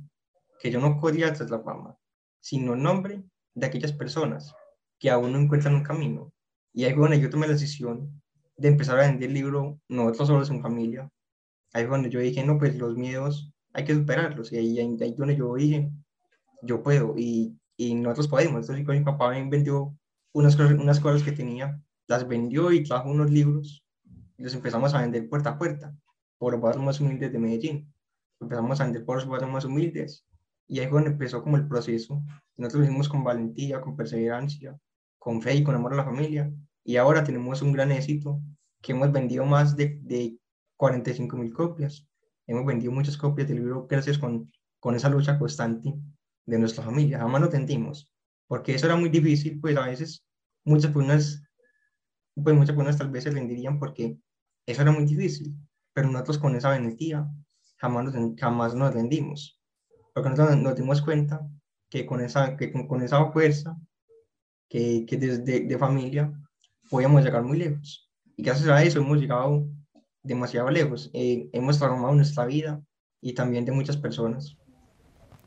que 0.59 0.73
yo 0.73 0.81
no 0.81 0.99
podía 0.99 1.33
tras 1.33 1.49
la 1.51 1.61
fama, 1.61 1.97
sino 2.41 2.75
el 2.75 2.83
nombre 2.83 3.23
de 3.55 3.65
aquellas 3.65 3.93
personas 3.93 4.53
que 4.99 5.11
aún 5.11 5.33
no 5.33 5.39
encuentran 5.39 5.77
un 5.77 5.85
camino. 5.85 6.33
Y 6.73 6.83
ahí 6.83 6.95
donde 6.95 7.21
yo 7.21 7.31
tomé 7.31 7.47
la 7.47 7.53
decisión 7.53 8.21
de 8.57 8.67
empezar 8.67 8.99
a 8.99 9.03
vender 9.03 9.29
el 9.29 9.35
libro 9.35 9.79
Nosotros 9.89 10.27
solos 10.27 10.51
en 10.51 10.61
familia. 10.61 11.09
Ahí 11.73 11.87
donde 11.87 12.11
yo 12.11 12.19
dije, 12.19 12.45
no, 12.45 12.59
pues 12.59 12.77
los 12.77 12.97
miedos 12.97 13.53
hay 13.73 13.85
que 13.85 13.95
superarlos. 13.95 14.53
Y 14.53 14.57
ahí, 14.57 14.81
ahí, 14.81 14.97
ahí 15.01 15.15
donde 15.15 15.37
yo 15.37 15.55
dije, 15.55 15.93
yo 16.61 16.83
puedo 16.83 17.15
y, 17.17 17.57
y 17.77 17.95
nosotros 17.95 18.27
podemos. 18.27 18.69
Entonces 18.69 18.85
mi 18.85 19.05
papá 19.05 19.29
vendió 19.29 19.97
unas 20.33 20.59
unas 20.59 20.99
cosas 20.99 21.23
que 21.23 21.31
tenía, 21.31 21.81
las 22.09 22.27
vendió 22.27 22.73
y 22.73 22.83
trajo 22.83 23.09
unos 23.09 23.31
libros 23.31 23.84
los 24.39 24.55
empezamos 24.55 24.95
a 24.95 25.01
vender 25.01 25.29
puerta 25.29 25.51
a 25.51 25.59
puerta 25.59 25.95
por 26.39 26.53
los 26.53 26.61
barrios 26.61 26.85
más 26.85 27.01
humildes 27.01 27.33
de 27.33 27.39
Medellín. 27.39 27.93
Empezamos 28.41 28.81
a 28.81 28.85
vender 28.85 29.05
por 29.05 29.17
los 29.17 29.27
barrios 29.27 29.51
más 29.51 29.65
humildes 29.65 30.27
y 30.67 30.81
ahí 30.81 30.87
fue 30.87 30.99
donde 30.99 31.11
empezó 31.11 31.43
como 31.43 31.57
el 31.57 31.69
proceso. 31.69 32.23
Nosotros 32.57 32.81
lo 32.81 32.85
hicimos 32.87 33.09
con 33.09 33.25
valentía, 33.25 33.81
con 33.81 33.97
perseverancia, 33.97 34.79
con 35.19 35.43
fe 35.43 35.55
y 35.57 35.65
con 35.65 35.75
amor 35.75 35.93
a 35.93 35.97
la 35.97 36.05
familia. 36.05 36.53
Y 36.85 36.97
ahora 36.97 37.25
tenemos 37.25 37.63
un 37.63 37.73
gran 37.73 37.93
éxito, 37.93 38.41
que 38.83 38.93
hemos 38.93 39.11
vendido 39.11 39.45
más 39.47 39.77
de, 39.77 39.99
de 40.03 40.39
45 40.77 41.37
mil 41.37 41.53
copias. 41.53 42.07
Hemos 42.47 42.67
vendido 42.67 42.93
muchas 42.93 43.17
copias 43.17 43.49
del 43.49 43.59
libro 43.59 43.87
gracias 43.89 44.19
con, 44.19 44.51
con 44.79 44.95
esa 44.95 45.09
lucha 45.09 45.39
constante 45.39 45.95
de 46.45 46.59
nuestra 46.59 46.85
familia. 46.85 47.19
Jamás 47.19 47.41
nos 47.41 47.51
tendimos, 47.51 48.11
porque 48.47 48.75
eso 48.75 48.87
era 48.87 48.97
muy 48.97 49.09
difícil, 49.09 49.59
pues 49.61 49.77
a 49.77 49.87
veces 49.87 50.27
muchas 50.65 50.93
personas, 50.93 51.43
pues 52.35 52.57
muchas 52.57 52.75
personas 52.75 52.99
tal 52.99 53.11
vez 53.11 53.25
se 53.25 53.31
rendirían 53.31 53.79
porque 53.79 54.19
eso 54.67 54.83
era 54.83 54.93
muy 54.93 55.05
difícil, 55.05 55.55
pero 55.93 56.11
nosotros 56.11 56.39
con 56.39 56.57
esa 56.57 56.69
valentía 56.69 57.27
jamás 57.77 58.05
nos, 58.05 58.15
jamás 58.39 58.75
nos 58.75 58.95
rendimos 58.95 59.61
porque 60.15 60.31
nosotros 60.31 60.57
nos 60.57 60.77
dimos 60.77 61.03
cuenta 61.03 61.47
que 61.91 62.07
con 62.07 62.21
esa, 62.21 62.57
que 62.57 62.73
con, 62.73 63.03
esa 63.03 63.27
fuerza, 63.33 63.77
que, 64.69 65.05
que 65.07 65.17
desde 65.17 65.61
de 65.61 65.79
familia 65.79 66.33
podíamos 66.89 67.25
llegar 67.25 67.43
muy 67.43 67.59
lejos. 67.59 68.11
Y 68.37 68.45
gracias 68.45 68.69
a 68.69 68.83
eso 68.83 69.01
hemos 69.01 69.19
llegado 69.19 69.67
demasiado 70.23 70.71
lejos. 70.71 71.11
Eh, 71.13 71.51
hemos 71.53 71.79
transformado 71.79 72.15
nuestra 72.15 72.47
vida 72.47 72.81
y 73.21 73.35
también 73.35 73.65
de 73.65 73.73
muchas 73.73 73.97
personas. 73.97 74.57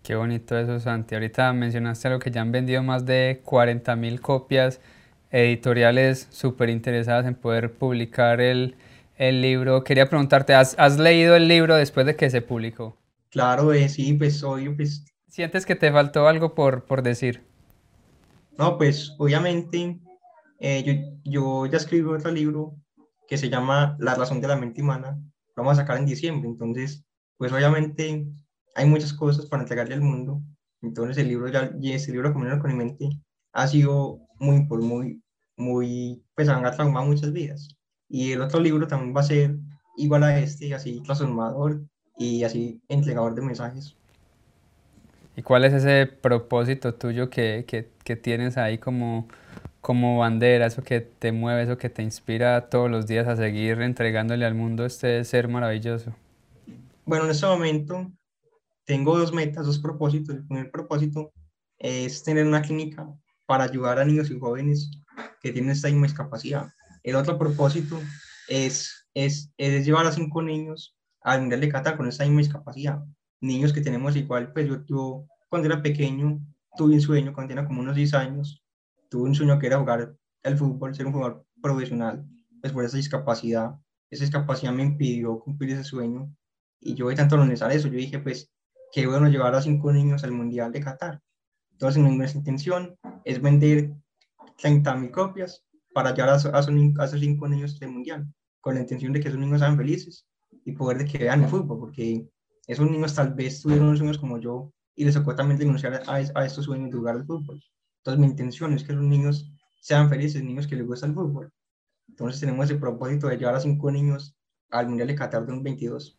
Qué 0.04 0.16
bonito 0.16 0.58
eso, 0.58 0.80
Santi. 0.80 1.16
Ahorita 1.16 1.52
mencionaste 1.54 2.10
algo 2.10 2.20
que 2.20 2.32
ya 2.32 2.42
han 2.42 2.52
vendido 2.52 2.84
más 2.84 3.06
de 3.06 3.42
40 3.44 3.96
mil 3.96 4.20
copias, 4.20 4.82
editoriales 5.32 6.28
súper 6.32 6.70
interesadas 6.70 7.26
en 7.26 7.36
poder 7.36 7.74
publicar 7.74 8.42
el, 8.42 8.76
el 9.18 9.42
libro. 9.42 9.84
Quería 9.84 10.10
preguntarte, 10.10 10.54
¿has, 10.54 10.76
¿has 10.80 10.98
leído 11.00 11.36
el 11.36 11.48
libro 11.48 11.76
después 11.76 12.06
de 12.06 12.16
que 12.16 12.30
se 12.30 12.42
publicó? 12.42 12.98
Claro, 13.30 13.72
eh, 13.72 13.88
sí, 13.88 14.14
pues 14.16 14.44
obvio, 14.44 14.76
pues. 14.76 15.06
¿Sientes 15.30 15.66
que 15.66 15.76
te 15.76 15.90
faltó 15.90 16.28
algo 16.28 16.54
por, 16.54 16.84
por 16.84 17.02
decir? 17.02 17.42
No, 18.58 18.78
pues 18.78 19.16
obviamente 19.18 20.00
Eh, 20.62 20.84
yo, 20.86 20.94
yo 21.26 21.68
ya 21.68 21.78
escribí 21.78 22.08
otro 22.10 22.32
libro 22.32 22.78
que 23.28 23.38
se 23.40 23.50
llama 23.50 23.98
La 24.00 24.16
razón 24.16 24.42
de 24.42 24.50
la 24.50 24.58
mente 24.58 24.82
humana. 24.84 25.20
Lo 25.56 25.64
vamos 25.64 25.80
a 25.80 25.84
sacar 25.84 25.98
en 26.00 26.06
diciembre. 26.08 26.50
Entonces, 26.50 27.06
pues 27.38 27.54
obviamente 27.54 28.28
hay 28.76 28.88
muchas 28.88 29.14
cosas 29.14 29.48
para 29.48 29.64
entregarle 29.64 29.96
al 29.96 30.02
mundo. 30.02 30.42
Entonces, 30.84 31.18
el 31.20 31.30
libro 31.30 31.50
ya, 31.50 31.72
y 31.82 31.94
ese 31.94 32.12
libro, 32.14 32.34
Comunión 32.34 32.60
con 32.60 32.72
mi 32.72 32.78
mente, 32.78 33.10
ha 33.54 33.68
sido 33.70 34.22
muy, 34.40 34.66
muy, 34.66 35.22
muy, 35.58 36.24
pues 36.36 36.50
han 36.50 36.62
transformado 36.62 37.06
muchas 37.06 37.32
vidas. 37.34 37.70
Y 38.10 38.32
el 38.32 38.42
otro 38.42 38.60
libro 38.60 38.88
también 38.88 39.16
va 39.16 39.22
a 39.22 39.24
ser 39.24 39.56
igual 39.98 40.24
a 40.24 40.40
este, 40.40 40.74
así 40.74 41.02
transformador 41.02 41.82
y 42.18 42.44
así 42.44 42.82
entregador 42.88 43.36
de 43.36 43.42
mensajes. 43.42 43.96
¿Y 45.36 45.44
cuál 45.44 45.66
es 45.66 45.74
ese 45.74 46.08
propósito 46.08 46.96
tuyo 46.96 47.30
que, 47.30 47.66
que, 47.68 47.90
que 48.04 48.16
tienes 48.16 48.58
ahí 48.58 48.80
como, 48.80 49.28
como 49.82 50.18
bandera, 50.18 50.66
eso 50.66 50.84
que 50.84 51.02
te 51.02 51.32
mueve, 51.32 51.64
eso 51.64 51.78
que 51.78 51.90
te 51.90 52.02
inspira 52.02 52.70
todos 52.70 52.90
los 52.90 53.06
días 53.06 53.28
a 53.28 53.36
seguir 53.36 53.82
entregándole 53.82 54.46
al 54.46 54.56
mundo 54.56 54.86
este 54.86 55.24
ser 55.26 55.48
maravilloso? 55.48 56.16
Bueno, 57.06 57.26
en 57.26 57.32
este 57.32 57.46
momento 57.46 58.12
tengo 58.86 59.18
dos 59.18 59.32
metas, 59.32 59.66
dos 59.66 59.80
propósitos. 59.80 60.36
El 60.36 60.48
primer 60.48 60.72
propósito 60.72 61.32
es 61.78 62.24
tener 62.24 62.48
una 62.48 62.62
clínica 62.62 63.08
para 63.48 63.64
ayudar 63.64 63.98
a 63.98 64.06
niños 64.06 64.30
y 64.30 64.40
jóvenes 64.40 64.92
que 65.42 65.52
tienen 65.52 65.72
esta 65.72 65.88
misma 65.88 66.06
discapacidad. 66.06 66.68
El 67.02 67.16
otro 67.16 67.40
propósito 67.40 68.00
es, 68.48 69.08
es, 69.14 69.52
es 69.58 69.86
llevar 69.86 70.06
a 70.06 70.12
cinco 70.12 70.42
niños 70.44 70.96
al 71.22 71.42
Mundial 71.42 71.62
de 71.62 71.70
Qatar 71.70 71.98
con 71.98 72.08
esta 72.08 72.26
misma 72.26 72.42
discapacidad. 72.42 73.00
Niños 73.42 73.74
que 73.74 73.82
tenemos 73.82 74.16
igual, 74.16 74.52
pues 74.54 74.68
yo, 74.68 74.86
yo 74.86 75.26
cuando 75.50 75.68
era 75.68 75.82
pequeño 75.82 76.40
tuve 76.76 76.94
un 76.94 77.02
sueño, 77.02 77.34
cuando 77.34 77.50
tenía 77.50 77.66
como 77.66 77.82
unos 77.82 77.96
10 77.96 78.14
años, 78.14 78.64
tuve 79.10 79.30
un 79.30 79.36
sueño 79.36 79.58
que 79.58 79.68
era 79.68 79.80
jugar 79.80 80.16
el 80.44 80.58
fútbol, 80.58 80.94
ser 80.94 81.08
un 81.08 81.14
jugador 81.14 81.46
profesional, 81.62 82.26
pues 82.62 82.74
por 82.74 82.86
esa 82.86 82.98
discapacidad. 82.98 83.72
Esa 84.10 84.24
discapacidad 84.24 84.72
me 84.72 84.84
impidió 84.84 85.40
cumplir 85.40 85.72
ese 85.72 85.84
sueño 85.84 86.32
y 86.80 86.96
yo 86.96 87.10
de 87.10 87.16
tanto 87.16 87.38
lo 87.38 87.44
eso, 87.44 87.88
yo 87.88 87.98
dije, 87.98 88.20
pues, 88.20 88.52
qué 88.94 89.08
bueno 89.08 89.28
llevar 89.28 89.56
a 89.56 89.62
cinco 89.62 89.92
niños 89.92 90.24
al 90.24 90.32
Mundial 90.32 90.72
de 90.72 90.80
Qatar. 90.80 91.22
Entonces, 91.78 92.02
nuestra 92.02 92.40
intención 92.40 92.98
es 93.24 93.40
vender 93.40 93.94
30.000 94.58 95.12
copias 95.12 95.64
para 95.94 96.12
llevar 96.12 96.32
a, 96.32 96.36
esos 96.38 97.20
cinco 97.20 97.48
niños 97.48 97.80
del 97.80 97.92
Mundial, 97.92 98.28
con 98.62 98.74
la 98.74 98.82
intención 98.82 99.14
de 99.14 99.20
que 99.20 99.28
esos 99.28 99.40
niños 99.40 99.60
sean 99.60 99.78
felices 99.78 100.26
y 100.66 100.72
poder 100.72 100.98
de 100.98 101.06
que 101.06 101.20
vean 101.20 101.44
el 101.44 101.50
fútbol, 101.50 101.78
porque 101.80 102.28
esos 102.66 102.90
niños 102.90 103.14
tal 103.14 103.36
vez 103.36 103.62
tuvieron 103.62 103.96
sueños 103.96 104.18
como 104.18 104.40
yo 104.40 104.74
y 104.96 105.06
les 105.06 105.14
tocó 105.14 105.36
también 105.36 105.60
denunciar 105.60 106.02
a, 106.08 106.16
a 106.16 106.46
estos 106.46 106.66
sueños 106.66 106.90
de 106.90 106.98
jugar 106.98 107.18
al 107.18 107.28
fútbol. 107.28 107.62
Entonces, 108.00 108.20
mi 108.20 108.26
intención 108.26 108.74
es 108.74 108.84
que 108.84 108.94
los 108.94 109.04
niños 109.04 109.48
sean 109.80 110.10
felices, 110.10 110.44
niños 110.44 110.66
que 110.66 110.78
les 110.78 110.88
gusta 110.88 111.06
el 111.06 111.14
fútbol. 111.14 111.54
Entonces, 112.08 112.40
tenemos 112.40 112.72
el 112.72 112.80
propósito 112.80 113.28
de 113.28 113.38
llevar 113.38 113.54
a 113.54 113.60
cinco 113.60 113.92
niños 113.92 114.36
al 114.72 114.88
Mundial 114.88 115.10
de 115.10 115.16
Qatar 115.16 115.46
2022. 115.46 116.18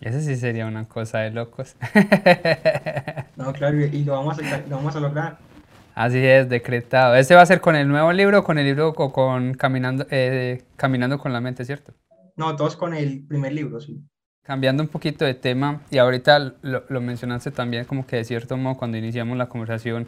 Ese 0.00 0.20
sí 0.20 0.36
sería 0.36 0.66
una 0.66 0.86
cosa 0.86 1.20
de 1.20 1.30
locos. 1.30 1.76
no, 3.36 3.52
claro, 3.52 3.84
y 3.84 4.04
lo 4.04 4.12
vamos 4.12 4.38
a, 4.38 4.58
lo 4.68 4.76
vamos 4.76 4.94
a 4.94 5.00
lograr. 5.00 5.38
Así 5.94 6.18
es, 6.18 6.48
decretado. 6.48 7.14
¿Este 7.14 7.34
va 7.34 7.40
a 7.40 7.46
ser 7.46 7.60
con 7.62 7.74
el 7.74 7.88
nuevo 7.88 8.12
libro 8.12 8.40
o 8.40 8.44
con 8.44 8.58
el 8.58 8.66
libro 8.66 8.88
o 8.90 9.12
con 9.12 9.54
Caminando, 9.54 10.06
eh, 10.10 10.62
Caminando 10.76 11.18
con 11.18 11.32
la 11.32 11.40
mente, 11.40 11.64
cierto? 11.64 11.94
No, 12.36 12.54
todos 12.54 12.76
con 12.76 12.92
el 12.92 13.26
primer 13.26 13.54
libro, 13.54 13.80
sí. 13.80 14.04
Cambiando 14.42 14.82
un 14.82 14.90
poquito 14.90 15.24
de 15.24 15.32
tema, 15.32 15.80
y 15.90 15.96
ahorita 15.96 16.38
lo, 16.60 16.84
lo 16.88 17.00
mencionaste 17.00 17.50
también 17.50 17.86
como 17.86 18.06
que 18.06 18.16
de 18.16 18.24
cierto 18.24 18.56
modo 18.58 18.76
cuando 18.76 18.98
iniciamos 18.98 19.38
la 19.38 19.48
conversación, 19.48 20.06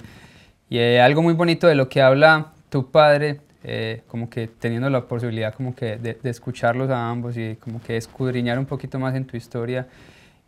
y 0.68 0.78
eh, 0.78 1.00
algo 1.00 1.22
muy 1.22 1.32
bonito 1.32 1.66
de 1.66 1.74
lo 1.74 1.88
que 1.88 2.02
habla 2.02 2.52
tu 2.68 2.90
padre, 2.90 3.40
eh, 3.64 4.02
como 4.06 4.30
que 4.30 4.46
teniendo 4.46 4.88
la 4.90 5.06
posibilidad 5.06 5.54
como 5.54 5.74
que 5.74 5.96
de, 5.96 6.14
de, 6.14 6.30
escucharlos 6.30 6.90
a 6.90 7.10
ambos 7.10 7.36
y 7.36 7.56
como 7.56 7.82
que 7.82 7.96
escudriñar 7.96 8.58
un 8.58 8.66
poquito 8.66 8.98
más 8.98 9.14
en 9.14 9.26
tu 9.26 9.36
historia. 9.36 9.88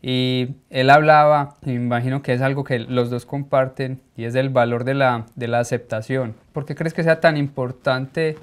Y 0.02 0.54
él 0.70 0.88
hablaba, 0.88 1.56
me 1.62 1.74
imagino 1.74 2.22
que 2.22 2.32
es 2.32 2.40
algo 2.40 2.64
que 2.64 2.78
los 2.78 3.10
dos 3.10 3.26
comparten, 3.26 4.00
y 4.16 4.24
es 4.24 4.34
el 4.34 4.48
valor 4.48 4.84
de 4.84 4.94
la, 4.94 5.26
de 5.36 5.48
la 5.48 5.58
aceptación. 5.58 6.34
¿Por 6.52 6.64
qué 6.64 6.74
crees 6.74 6.94
que 6.94 7.02
sea 7.02 7.20
tan 7.20 7.36
importante 7.36 8.36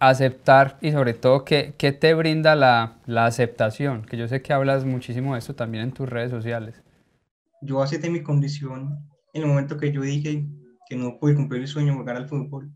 aceptar 0.00 0.76
y 0.80 0.92
sobre 0.92 1.14
todo 1.14 1.44
qué, 1.44 1.74
qué 1.76 1.92
te 1.92 2.14
brinda 2.14 2.56
la, 2.56 2.96
la, 3.06 3.26
aceptación? 3.26 4.02
Que 4.02 4.16
yo 4.16 4.26
sé 4.26 4.42
que 4.42 4.52
hablas 4.52 4.84
muchísimo 4.84 5.34
de 5.34 5.38
eso 5.38 5.54
también 5.54 5.84
en 5.84 5.92
tus 5.92 6.08
redes 6.08 6.30
sociales. 6.30 6.82
Yo 7.62 7.82
acepté 7.82 8.10
mi 8.10 8.22
condición 8.22 8.98
en 9.34 9.42
el 9.42 9.48
momento 9.48 9.76
que 9.76 9.92
yo 9.92 10.00
dije 10.02 10.46
que 10.88 10.96
no 10.96 11.18
pude 11.20 11.36
cumplir 11.36 11.62
el 11.62 11.68
sueño 11.68 11.92
de 11.92 11.98
jugar 11.98 12.16
al 12.16 12.28
fútbol. 12.28 12.72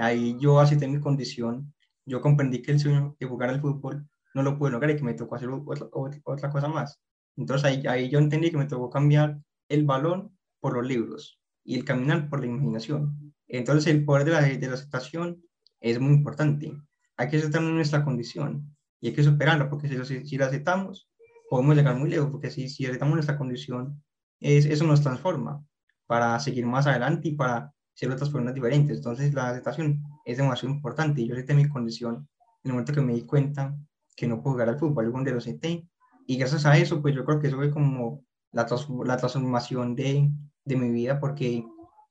Ahí 0.00 0.36
yo 0.38 0.58
acepté 0.60 0.88
mi 0.88 0.98
condición, 0.98 1.74
yo 2.06 2.20
comprendí 2.20 2.62
que 2.62 2.72
el 2.72 2.80
sueño 2.80 3.16
de 3.20 3.26
jugar 3.26 3.50
al 3.50 3.60
fútbol 3.60 4.08
no 4.34 4.42
lo 4.42 4.58
pude 4.58 4.70
lograr 4.70 4.90
y 4.92 4.96
que 4.96 5.04
me 5.04 5.14
tocó 5.14 5.34
hacer 5.34 5.50
otra, 5.50 6.50
cosa 6.50 6.68
más. 6.68 7.00
Entonces 7.36 7.64
ahí, 7.66 7.86
ahí 7.86 8.08
yo 8.08 8.18
entendí 8.18 8.50
que 8.50 8.56
me 8.56 8.66
tocó 8.66 8.88
cambiar 8.88 9.38
el 9.68 9.84
balón 9.84 10.36
por 10.60 10.74
los 10.74 10.86
libros 10.86 11.38
y 11.64 11.76
el 11.76 11.84
caminar 11.84 12.30
por 12.30 12.40
la 12.40 12.46
imaginación. 12.46 13.34
Entonces 13.46 13.92
el 13.92 14.04
poder 14.04 14.24
de 14.24 14.30
la, 14.30 14.40
de 14.42 14.66
la 14.66 14.74
aceptación 14.74 15.42
es 15.80 16.00
muy 16.00 16.14
importante. 16.14 16.72
Hay 17.16 17.28
que 17.28 17.36
aceptar 17.36 17.60
nuestra 17.62 18.04
condición 18.04 18.74
y 19.00 19.08
hay 19.08 19.12
que 19.12 19.22
superarla, 19.22 19.68
porque 19.68 19.88
si, 19.88 20.26
si 20.26 20.38
la 20.38 20.46
aceptamos, 20.46 21.10
podemos 21.50 21.76
llegar 21.76 21.96
muy 21.96 22.08
lejos, 22.08 22.30
porque 22.30 22.50
si, 22.50 22.68
si 22.68 22.86
aceptamos 22.86 23.14
nuestra 23.14 23.36
condición, 23.36 24.02
es, 24.40 24.64
eso 24.64 24.86
nos 24.86 25.02
transforma 25.02 25.62
para 26.06 26.38
seguir 26.40 26.64
más 26.64 26.86
adelante 26.86 27.28
y 27.28 27.34
para 27.34 27.74
ser 27.94 28.10
otras 28.10 28.30
personas 28.30 28.54
diferentes. 28.54 28.98
Entonces 28.98 29.34
la 29.34 29.50
aceptación 29.50 30.02
es 30.24 30.36
demasiado 30.36 30.74
importante 30.74 31.26
yo 31.26 31.34
acepté 31.34 31.54
mi 31.54 31.68
condición 31.68 32.28
en 32.62 32.70
el 32.70 32.72
momento 32.72 32.92
que 32.92 33.00
me 33.00 33.14
di 33.14 33.22
cuenta 33.22 33.76
que 34.16 34.26
no 34.26 34.42
puedo 34.42 34.54
jugar 34.54 34.68
al 34.68 34.78
fútbol, 34.78 35.12
donde 35.12 35.32
lo 35.32 35.38
acepté 35.38 35.88
y 36.26 36.36
gracias 36.36 36.64
a 36.66 36.76
eso, 36.76 37.02
pues 37.02 37.14
yo 37.14 37.24
creo 37.24 37.40
que 37.40 37.48
eso 37.48 37.56
fue 37.56 37.70
como 37.70 38.22
la, 38.52 38.66
la 39.04 39.16
transformación 39.16 39.96
de, 39.96 40.30
de 40.64 40.76
mi 40.76 40.90
vida, 40.90 41.18
porque 41.18 41.64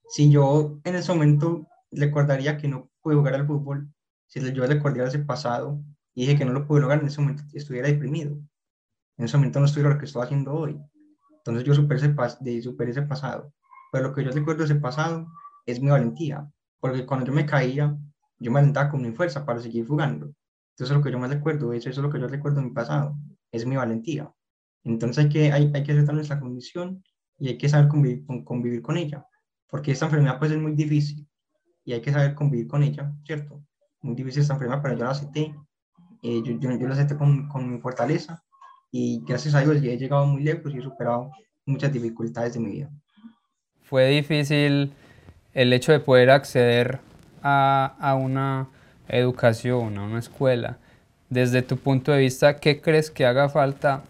si 0.10 0.30
yo 0.30 0.80
en 0.84 0.96
ese 0.96 1.14
momento 1.14 1.68
recordaría 1.92 2.58
que 2.58 2.68
no 2.68 2.90
pude 3.02 3.16
jugar 3.16 3.36
al 3.36 3.48
fútbol, 3.48 3.90
si 4.28 4.40
yo 4.52 4.66
recordaría 4.66 5.08
ese 5.08 5.20
pasado 5.20 5.82
y 6.14 6.22
dije 6.22 6.38
que 6.38 6.46
no 6.46 6.52
lo 6.52 6.68
pude 6.68 6.82
lograr, 6.82 7.00
en 7.00 7.08
ese 7.08 7.22
momento 7.22 7.44
estuviera 7.54 7.88
deprimido. 7.88 8.38
En 9.18 9.26
ese 9.26 9.38
momento 9.38 9.60
no 9.60 9.66
estuviera 9.66 9.94
lo 9.94 10.00
que 10.00 10.06
estoy 10.06 10.24
haciendo 10.24 10.54
hoy. 10.54 10.80
Entonces 11.38 11.64
yo 11.64 11.74
superé 11.74 12.00
ese, 12.00 12.16
de, 12.42 12.62
superé 12.62 12.92
ese 12.92 13.04
pasado. 13.04 13.54
Pero 13.92 14.10
lo 14.10 14.14
que 14.14 14.24
yo 14.24 14.32
recuerdo 14.32 14.60
de 14.60 14.66
ese 14.66 14.76
pasado 14.76 15.28
es 15.72 15.82
mi 15.82 15.90
valentía, 15.90 16.50
porque 16.80 17.06
cuando 17.06 17.26
yo 17.28 17.34
me 17.34 17.46
caía, 17.46 17.98
yo 18.40 18.52
me 18.52 18.60
alentaba 18.60 18.90
con 18.90 19.02
mi 19.02 19.12
fuerza 19.12 19.46
para 19.46 19.60
seguir 19.60 19.88
jugando. 19.88 20.34
Entonces 20.72 20.96
lo 20.96 21.04
que 21.04 21.12
yo 21.12 21.20
más 21.20 21.30
recuerdo, 21.30 21.74
eso, 21.74 21.90
eso 21.90 22.02
es 22.02 22.04
lo 22.04 22.12
que 22.12 22.20
yo 22.20 22.28
recuerdo 22.28 22.62
de 22.62 22.68
mi 22.68 22.74
pasado, 22.74 23.18
es 23.52 23.66
mi 23.66 23.76
valentía. 23.76 24.32
Entonces 24.84 25.26
hay 25.26 25.30
que, 25.30 25.52
hay, 25.52 25.72
hay 25.74 25.84
que 25.84 25.92
aceptar 25.92 26.16
nuestra 26.16 26.40
condición 26.40 27.04
y 27.38 27.50
hay 27.50 27.58
que 27.58 27.70
saber 27.70 27.90
convivir 27.90 28.26
con, 28.26 28.44
convivir 28.44 28.82
con 28.82 28.98
ella, 28.98 29.26
porque 29.70 29.92
esta 29.92 30.06
enfermedad 30.06 30.40
pues 30.40 30.52
es 30.52 30.58
muy 30.58 30.74
difícil 30.74 31.28
y 31.84 31.94
hay 31.94 32.02
que 32.02 32.12
saber 32.12 32.34
convivir 32.36 32.68
con 32.68 32.84
ella, 32.84 33.14
¿cierto? 33.26 33.64
Muy 34.02 34.16
difícil 34.16 34.42
esta 34.42 34.54
enfermedad, 34.54 34.82
pero 34.82 34.98
yo 34.98 35.04
la 35.04 35.12
acepté, 35.12 35.54
eh, 36.22 36.42
yo, 36.44 36.54
yo, 36.60 36.78
yo, 36.78 36.88
la 36.88 36.94
acepté 36.94 37.18
con, 37.18 37.48
con 37.50 37.72
mi 37.72 37.80
fortaleza 37.80 38.42
y 38.92 39.22
gracias 39.26 39.56
a 39.56 39.62
Dios 39.62 39.78
he 39.84 39.98
llegado 39.98 40.26
muy 40.26 40.44
lejos 40.44 40.74
y 40.74 40.78
he 40.78 40.82
superado 40.82 41.32
muchas 41.66 41.92
dificultades 41.92 42.54
de 42.54 42.60
mi 42.60 42.72
vida. 42.72 42.92
Fue 43.82 44.08
difícil 44.10 44.94
el 45.60 45.74
hecho 45.74 45.92
de 45.92 46.00
poder 46.00 46.30
acceder 46.30 47.00
a, 47.44 47.94
a 48.00 48.16
una 48.16 48.70
educación, 49.10 49.98
a 49.98 50.04
una 50.04 50.20
escuela. 50.20 50.78
Desde 51.30 51.62
tu 51.62 51.76
punto 51.76 52.14
de 52.14 52.20
vista, 52.20 52.62
¿qué 52.62 52.80
crees 52.80 53.12
que 53.12 53.26
haga 53.26 53.50
falta 53.50 54.04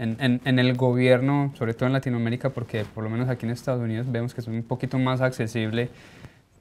en, 0.00 0.40
en, 0.44 0.58
el 0.58 0.76
gobierno, 0.76 1.52
sobre 1.56 1.74
todo 1.74 1.86
en 1.86 1.92
Latinoamérica, 1.92 2.50
porque 2.50 2.84
por 2.84 3.04
lo 3.04 3.10
menos 3.10 3.28
aquí 3.28 3.46
en 3.46 3.52
Estados 3.52 3.80
Unidos 3.80 4.10
vemos 4.10 4.34
que 4.34 4.40
es 4.40 4.48
un 4.48 4.64
poquito 4.64 4.98
más 4.98 5.20
accesible, 5.20 5.88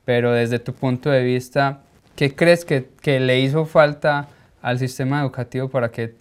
pero 0.06 0.32
desde 0.32 0.60
tu 0.60 0.72
punto 0.72 1.10
de 1.10 1.24
vista, 1.24 1.82
¿qué 2.16 2.36
crees 2.36 2.64
que, 2.64 2.90
que 3.02 3.20
le 3.20 3.40
hizo 3.40 3.66
falta 3.66 4.28
al 4.62 4.78
sistema 4.78 5.20
educativo 5.22 5.68
para 5.68 5.90
que 5.90 6.14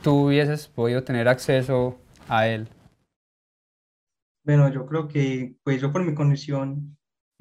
tú 0.00 0.26
hubieses 0.26 0.68
podido 0.68 1.02
tener 1.02 1.26
acceso 1.26 1.98
a 2.28 2.46
él? 2.46 2.68
Bueno, 4.44 4.72
yo 4.72 4.86
creo 4.86 5.08
que, 5.08 5.56
pues 5.64 5.80
yo 5.80 5.90
por 5.90 6.04
mi 6.04 6.14
condición, 6.14 6.96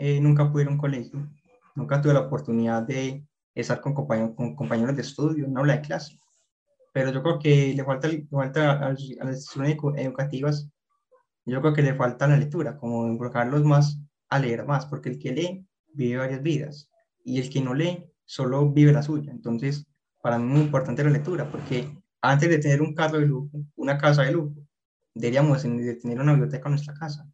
eh, 0.05 0.19
nunca 0.19 0.51
pude 0.51 0.63
ir 0.63 0.67
a 0.67 0.71
un 0.71 0.77
colegio, 0.77 1.29
nunca 1.75 2.01
tuve 2.01 2.13
la 2.13 2.19
oportunidad 2.19 2.83
de 2.83 3.25
estar 3.55 3.79
con 3.79 3.93
compañeros, 3.93 4.35
con 4.35 4.53
compañeros 4.53 4.97
de 4.97 5.01
estudio, 5.01 5.47
no 5.47 5.61
habla 5.61 5.77
de 5.77 5.81
clase. 5.81 6.19
Pero 6.91 7.13
yo 7.13 7.23
creo 7.23 7.39
que 7.39 7.73
le 7.73 7.85
falta, 7.85 8.09
le 8.09 8.27
falta 8.29 8.73
a, 8.73 8.89
las 8.89 8.99
instituciones 8.99 9.77
educativas, 9.95 10.69
yo 11.45 11.61
creo 11.61 11.73
que 11.73 11.83
le 11.83 11.95
falta 11.95 12.27
la 12.27 12.35
lectura, 12.35 12.75
como 12.75 13.07
involucrarlos 13.07 13.63
más 13.63 13.97
a 14.27 14.39
leer 14.39 14.65
más, 14.65 14.85
porque 14.87 15.07
el 15.07 15.19
que 15.19 15.31
lee 15.31 15.65
vive 15.93 16.17
varias 16.17 16.43
vidas 16.43 16.89
y 17.23 17.39
el 17.39 17.49
que 17.49 17.61
no 17.61 17.73
lee 17.73 18.05
solo 18.25 18.69
vive 18.73 18.91
la 18.91 19.03
suya. 19.03 19.31
Entonces, 19.31 19.87
para 20.21 20.37
mí 20.37 20.43
es 20.47 20.51
muy 20.51 20.61
importante 20.63 21.01
la 21.01 21.11
lectura, 21.11 21.49
porque 21.49 21.97
antes 22.21 22.49
de 22.49 22.59
tener 22.59 22.81
un 22.81 22.93
carro 22.93 23.19
de 23.19 23.27
lujo, 23.27 23.51
una 23.77 23.97
casa 23.97 24.23
de 24.23 24.33
lujo, 24.33 24.53
deberíamos 25.15 25.61
tener 25.61 26.19
una 26.19 26.33
biblioteca 26.33 26.67
en 26.67 26.71
nuestra 26.71 26.93
casa 26.93 27.25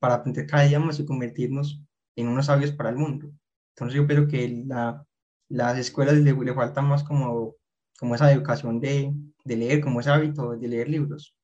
para 0.00 0.14
aprender 0.14 0.48
cada 0.48 0.64
día 0.64 0.80
más 0.80 0.98
y 0.98 1.06
convertirnos 1.06 1.85
en 2.16 2.28
unos 2.28 2.46
sabios 2.46 2.72
para 2.72 2.90
el 2.90 2.96
mundo. 2.96 3.30
Entonces 3.74 3.96
yo 3.96 4.06
creo 4.06 4.26
que 4.26 4.64
la, 4.66 5.04
las 5.48 5.78
escuelas 5.78 6.14
le, 6.16 6.32
le 6.32 6.54
falta 6.54 6.82
más 6.82 7.04
como, 7.04 7.54
como 7.98 8.14
esa 8.14 8.32
educación 8.32 8.80
de, 8.80 9.12
de 9.44 9.56
leer, 9.56 9.80
como 9.80 10.00
ese 10.00 10.10
hábito 10.10 10.56
de 10.56 10.68
leer 10.68 10.88
libros. 10.88 11.34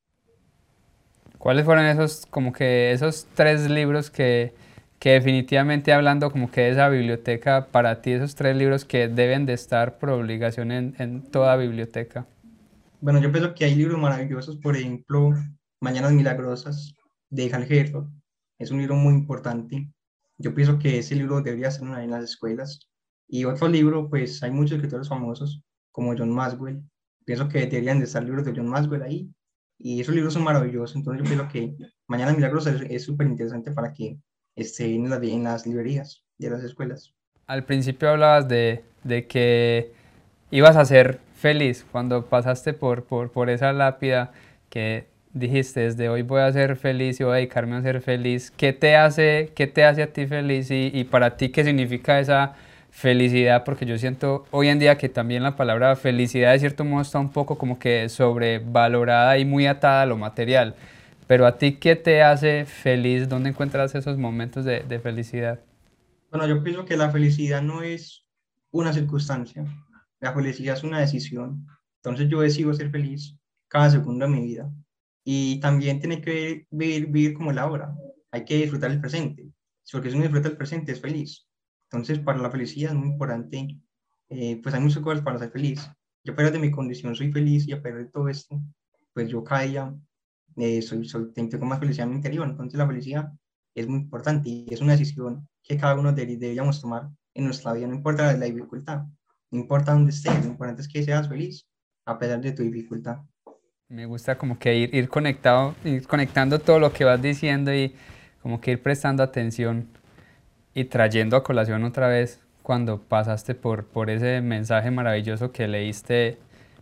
¿Cuáles 1.37 1.65
fueron 1.65 1.85
esos, 1.85 2.25
como 2.25 2.53
que 2.53 2.91
esos 2.91 3.27
tres 3.35 3.69
libros 3.69 4.09
que, 4.09 4.53
que 4.97 5.11
definitivamente 5.11 5.93
hablando 5.93 6.31
como 6.31 6.49
que 6.49 6.61
de 6.61 6.69
esa 6.69 6.89
biblioteca, 6.89 7.67
para 7.67 8.01
ti 8.01 8.11
esos 8.11 8.35
tres 8.35 8.55
libros 8.55 8.85
que 8.85 9.09
deben 9.09 9.45
de 9.45 9.53
estar 9.53 9.97
por 9.97 10.09
obligación 10.09 10.71
en, 10.71 10.95
en 10.99 11.21
toda 11.21 11.57
biblioteca? 11.57 12.25
Bueno, 13.01 13.19
yo 13.19 13.31
pienso 13.31 13.53
que 13.53 13.65
hay 13.65 13.75
libros 13.75 13.99
maravillosos, 13.99 14.55
por 14.55 14.77
ejemplo, 14.77 15.31
Mañanas 15.81 16.13
Milagrosas 16.13 16.95
de 17.29 17.53
Hal 17.53 17.69
Herod. 17.69 18.07
Es 18.57 18.71
un 18.71 18.79
libro 18.79 18.95
muy 18.95 19.13
importante. 19.13 19.89
Yo 20.37 20.53
pienso 20.53 20.79
que 20.79 20.99
ese 20.99 21.15
libro 21.15 21.41
debería 21.41 21.67
estar 21.67 22.01
en 22.01 22.11
las 22.11 22.23
escuelas. 22.23 22.89
Y 23.27 23.45
otro 23.45 23.67
libro, 23.67 24.09
pues 24.09 24.41
hay 24.43 24.51
muchos 24.51 24.75
escritores 24.75 25.09
famosos, 25.09 25.61
como 25.91 26.15
John 26.17 26.31
Maswell. 26.31 26.81
Pienso 27.25 27.47
que 27.47 27.65
deberían 27.65 27.99
de 27.99 28.05
estar 28.05 28.23
libros 28.23 28.45
de 28.45 28.53
John 28.55 28.67
Maswell 28.67 29.03
ahí. 29.03 29.29
Y 29.79 30.01
esos 30.01 30.15
libros 30.15 30.33
son 30.33 30.43
maravillosos. 30.43 30.95
Entonces 30.95 31.23
yo 31.23 31.29
pienso 31.29 31.47
que 31.51 31.75
Mañanas 32.07 32.35
Milagrosas 32.35 32.81
es 32.89 33.03
súper 33.03 33.27
interesante 33.27 33.71
para 33.71 33.93
que 33.93 34.17
esté 34.55 34.93
en, 34.93 35.11
en 35.11 35.43
las 35.43 35.65
librerías 35.65 36.23
de 36.37 36.49
las 36.49 36.63
escuelas. 36.63 37.13
Al 37.47 37.65
principio 37.65 38.09
hablabas 38.09 38.47
de, 38.47 38.83
de 39.03 39.27
que 39.27 39.91
ibas 40.51 40.75
a 40.75 40.85
ser 40.85 41.19
feliz 41.35 41.85
cuando 41.91 42.25
pasaste 42.25 42.73
por, 42.73 43.03
por, 43.03 43.31
por 43.31 43.49
esa 43.49 43.73
lápida 43.73 44.31
que 44.69 45.07
dijiste, 45.33 45.81
desde 45.81 46.09
hoy 46.09 46.21
voy 46.21 46.41
a 46.41 46.51
ser 46.51 46.75
feliz 46.75 47.19
y 47.19 47.23
voy 47.23 47.33
a 47.33 47.35
dedicarme 47.37 47.75
a 47.75 47.81
ser 47.81 48.01
feliz. 48.01 48.51
¿Qué 48.51 48.73
te 48.73 48.95
hace, 48.95 49.51
qué 49.55 49.67
te 49.67 49.83
hace 49.83 50.03
a 50.03 50.13
ti 50.13 50.27
feliz 50.27 50.71
y, 50.71 50.91
y, 50.93 51.03
para 51.05 51.37
ti 51.37 51.49
qué 51.49 51.63
significa 51.63 52.19
esa 52.19 52.55
felicidad? 52.91 53.63
Porque 53.63 53.85
yo 53.85 53.97
siento 53.97 54.45
hoy 54.51 54.67
en 54.67 54.79
día 54.79 54.97
que 54.97 55.09
también 55.09 55.43
la 55.43 55.55
palabra 55.55 55.95
felicidad 55.95 56.53
de 56.53 56.59
cierto 56.59 56.85
modo 56.85 57.01
está 57.01 57.19
un 57.19 57.31
poco 57.31 57.57
como 57.57 57.79
que 57.79 58.09
sobrevalorada 58.09 59.37
y 59.37 59.45
muy 59.45 59.65
atada 59.67 60.03
a 60.03 60.05
lo 60.05 60.17
material. 60.17 60.75
Pero 61.27 61.45
a 61.47 61.57
ti, 61.57 61.73
¿qué 61.73 61.95
te 61.95 62.21
hace 62.21 62.65
feliz? 62.65 63.27
¿Dónde 63.27 63.49
encuentras 63.49 63.95
esos 63.95 64.17
momentos 64.17 64.65
de, 64.65 64.81
de 64.81 64.99
felicidad? 64.99 65.59
Bueno, 66.29 66.47
yo 66.47 66.63
pienso 66.63 66.85
que 66.85 66.97
la 66.97 67.11
felicidad 67.11 67.61
no 67.61 67.81
es 67.81 68.25
una 68.71 68.91
circunstancia, 68.91 69.65
la 70.19 70.33
felicidad 70.33 70.75
es 70.75 70.83
una 70.83 70.99
decisión. 70.99 71.65
Entonces 71.97 72.27
yo 72.27 72.41
decido 72.41 72.73
ser 72.73 72.89
feliz 72.89 73.35
cada 73.67 73.89
segundo 73.89 74.25
de 74.25 74.31
mi 74.31 74.41
vida. 74.41 74.69
Y 75.23 75.59
también 75.59 75.99
tiene 75.99 76.21
que 76.21 76.67
vivir, 76.69 77.07
vivir 77.07 77.33
como 77.33 77.51
la 77.51 77.69
hora. 77.69 77.95
Hay 78.31 78.45
que 78.45 78.57
disfrutar 78.57 78.91
el 78.91 78.99
presente. 78.99 79.47
Porque 79.91 80.09
si 80.09 80.15
uno 80.15 80.23
disfruta 80.23 80.49
el 80.49 80.57
presente 80.57 80.91
es 80.91 81.01
feliz. 81.01 81.47
Entonces 81.91 82.19
para 82.19 82.39
la 82.39 82.51
felicidad 82.51 82.91
es 82.91 82.97
muy 82.97 83.09
importante. 83.09 83.79
Eh, 84.29 84.59
pues 84.61 84.73
hay 84.73 84.81
muchas 84.81 85.03
cosas 85.03 85.23
para 85.23 85.39
ser 85.39 85.51
feliz. 85.51 85.87
Yo 86.23 86.35
pesar 86.35 86.53
de 86.53 86.59
mi 86.59 86.71
condición 86.71 87.15
soy 87.15 87.31
feliz 87.31 87.67
y 87.67 87.73
a 87.73 87.81
pesar 87.81 87.99
de 87.99 88.11
todo 88.11 88.29
esto, 88.29 88.61
pues 89.13 89.29
yo 89.29 89.43
cada 89.43 89.61
día 89.61 89.95
eh, 90.57 90.81
soy, 90.81 91.05
soy, 91.05 91.31
tengo 91.33 91.65
más 91.65 91.79
felicidad 91.79 92.05
en 92.05 92.11
mi 92.11 92.15
interior. 92.17 92.47
Entonces 92.47 92.77
la 92.77 92.87
felicidad 92.87 93.31
es 93.75 93.87
muy 93.87 93.99
importante 93.99 94.49
y 94.49 94.67
es 94.69 94.81
una 94.81 94.93
decisión 94.93 95.47
que 95.63 95.77
cada 95.77 95.95
uno 95.95 96.13
deberíamos 96.13 96.81
tomar 96.81 97.09
en 97.33 97.45
nuestra 97.45 97.73
vida, 97.73 97.87
no 97.87 97.95
importa 97.95 98.33
la 98.37 98.45
dificultad, 98.45 99.05
no 99.51 99.59
importa 99.59 99.93
dónde 99.93 100.11
estés, 100.11 100.43
lo 100.43 100.51
importante 100.51 100.81
es 100.81 100.87
que 100.87 101.03
seas 101.03 101.27
feliz 101.27 101.67
a 102.05 102.19
pesar 102.19 102.41
de 102.41 102.51
tu 102.51 102.63
dificultad. 102.63 103.17
Me 103.93 104.07
gusta 104.07 104.39
como 104.39 104.57
que 104.57 104.75
ir, 104.75 104.95
ir 104.95 105.07
conectado, 105.07 105.75
ir 105.83 106.07
conectando 106.07 106.57
todo 106.57 106.79
lo 106.79 106.91
que 106.91 107.03
vas 107.03 107.21
diciendo 107.21 107.71
y 107.71 107.93
como 108.41 108.59
que 108.59 108.71
ir 108.71 108.81
prestando 108.81 109.21
atención 109.21 109.87
y 110.73 110.85
trayendo 110.85 111.37
a 111.37 111.43
colación 111.43 111.83
otra 111.83 112.07
vez 112.07 112.39
cuando 112.63 112.99
pasaste 112.99 113.53
por, 113.53 113.85
por 113.85 114.09
ese 114.09 114.41
mensaje 114.41 114.89
maravilloso 114.89 115.51
que 115.51 115.67
leíste 115.67 116.39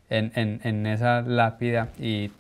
en, 0.10 0.32
en, 0.36 0.62
en 0.64 0.88
esa 0.88 1.22
lápida 1.22 1.90
y 2.00 2.32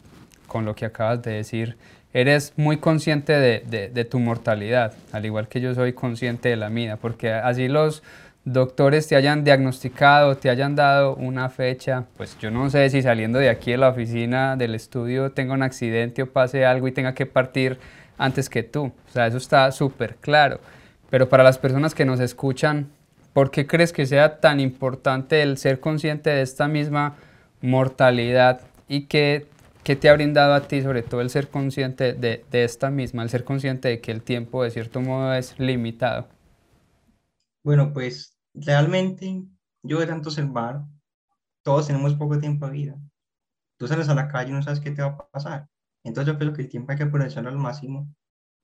con 0.47 0.63
lo 0.63 0.73
que 0.73 0.86
acabas 0.86 1.21
de 1.21 1.31
decir, 1.31 1.75
eres 2.13 2.53
muy 2.55 2.77
consciente 2.77 3.34
de, 3.34 3.65
de, 3.67 3.89
de, 3.89 4.05
tu 4.05 4.19
mortalidad, 4.19 4.93
al 5.12 5.25
igual 5.25 5.49
que 5.49 5.60
yo 5.60 5.75
soy 5.75 5.91
consciente 5.91 6.47
de 6.47 6.55
la 6.55 6.69
mía, 6.69 6.95
porque 6.95 7.34
así 7.34 7.67
los 7.67 8.03
doctores 8.43 9.08
te 9.08 9.15
hayan 9.15 9.43
diagnosticado, 9.43 10.36
te 10.36 10.49
hayan 10.49 10.75
dado 10.75 11.15
una 11.15 11.49
fecha, 11.49 12.06
pues 12.17 12.38
yo 12.39 12.49
no 12.49 12.69
sé 12.69 12.89
si 12.89 13.01
saliendo 13.01 13.38
de 13.39 13.49
aquí 13.49 13.71
de 13.71 13.77
la 13.77 13.89
oficina 13.89 14.56
del 14.56 14.73
estudio 14.73 15.32
tenga 15.32 15.54
un 15.54 15.62
accidente 15.62 16.23
o 16.23 16.27
pase 16.27 16.65
algo 16.65 16.88
y 16.88 16.91
tenga 16.91 17.13
que 17.13 17.25
partir 17.25 17.77
antes 18.17 18.49
que 18.49 18.63
tú, 18.63 18.86
o 18.86 19.12
sea, 19.12 19.27
eso 19.27 19.38
está 19.38 19.71
súper 19.71 20.15
claro, 20.15 20.60
pero 21.10 21.30
para 21.30 21.43
las 21.43 21.60
personas 21.60 21.93
que 21.93 22.06
nos 22.06 22.19
escuchan, 22.19 22.89
¿por 23.34 23.51
qué 23.51 23.67
crees 23.67 23.93
que 23.93 24.06
sea 24.06 24.39
tan 24.39 24.60
importante 24.60 25.43
el 25.43 25.58
ser 25.58 25.80
consciente 25.80 26.32
de 26.32 26.41
esta 26.41 26.67
misma 26.67 27.15
mortalidad 27.62 28.62
y 28.88 29.04
que 29.04 29.45
¿Qué 29.84 29.95
te 29.95 30.10
ha 30.10 30.13
brindado 30.13 30.54
a 30.54 30.67
ti, 30.67 30.84
sobre 30.84 31.01
todo, 31.01 31.21
el 31.21 31.32
ser 31.32 31.47
consciente 31.47 32.13
de, 32.13 32.45
de, 32.51 32.63
esta 32.63 32.91
misma, 32.91 33.23
el 33.23 33.32
ser 33.32 33.43
consciente 33.43 33.88
de 33.88 33.99
que 33.99 34.12
el 34.12 34.21
tiempo, 34.21 34.63
de 34.63 34.69
cierto 34.69 35.01
modo, 35.01 35.34
es 35.34 35.58
limitado? 35.58 36.27
Bueno, 37.63 37.93
pues 37.93 38.38
realmente 38.54 39.43
yo 39.84 40.00
de 40.00 40.08
tanto 40.08 40.30
observar, 40.30 40.84
todos 41.63 41.88
tenemos 41.88 42.15
poco 42.15 42.39
tiempo 42.39 42.65
de 42.65 42.71
vida. 42.74 43.00
Tú 43.78 43.88
sales 43.88 44.10
a 44.10 44.15
la 44.15 44.28
calle 44.28 44.52
y 44.52 44.54
no 44.54 44.63
sabes 44.63 44.80
qué 44.80 44.91
te 44.91 45.02
va 45.02 45.10
a 45.10 45.30
pasar. 45.30 45.67
Entonces 46.04 46.34
yo 46.34 46.39
creo 46.39 46.54
que 46.54 46.63
el 46.63 46.69
tiempo 46.69 46.91
hay 46.91 46.97
que 46.97 47.04
aprovecharlo 47.04 47.50
al 47.50 47.58
máximo. 47.58 48.13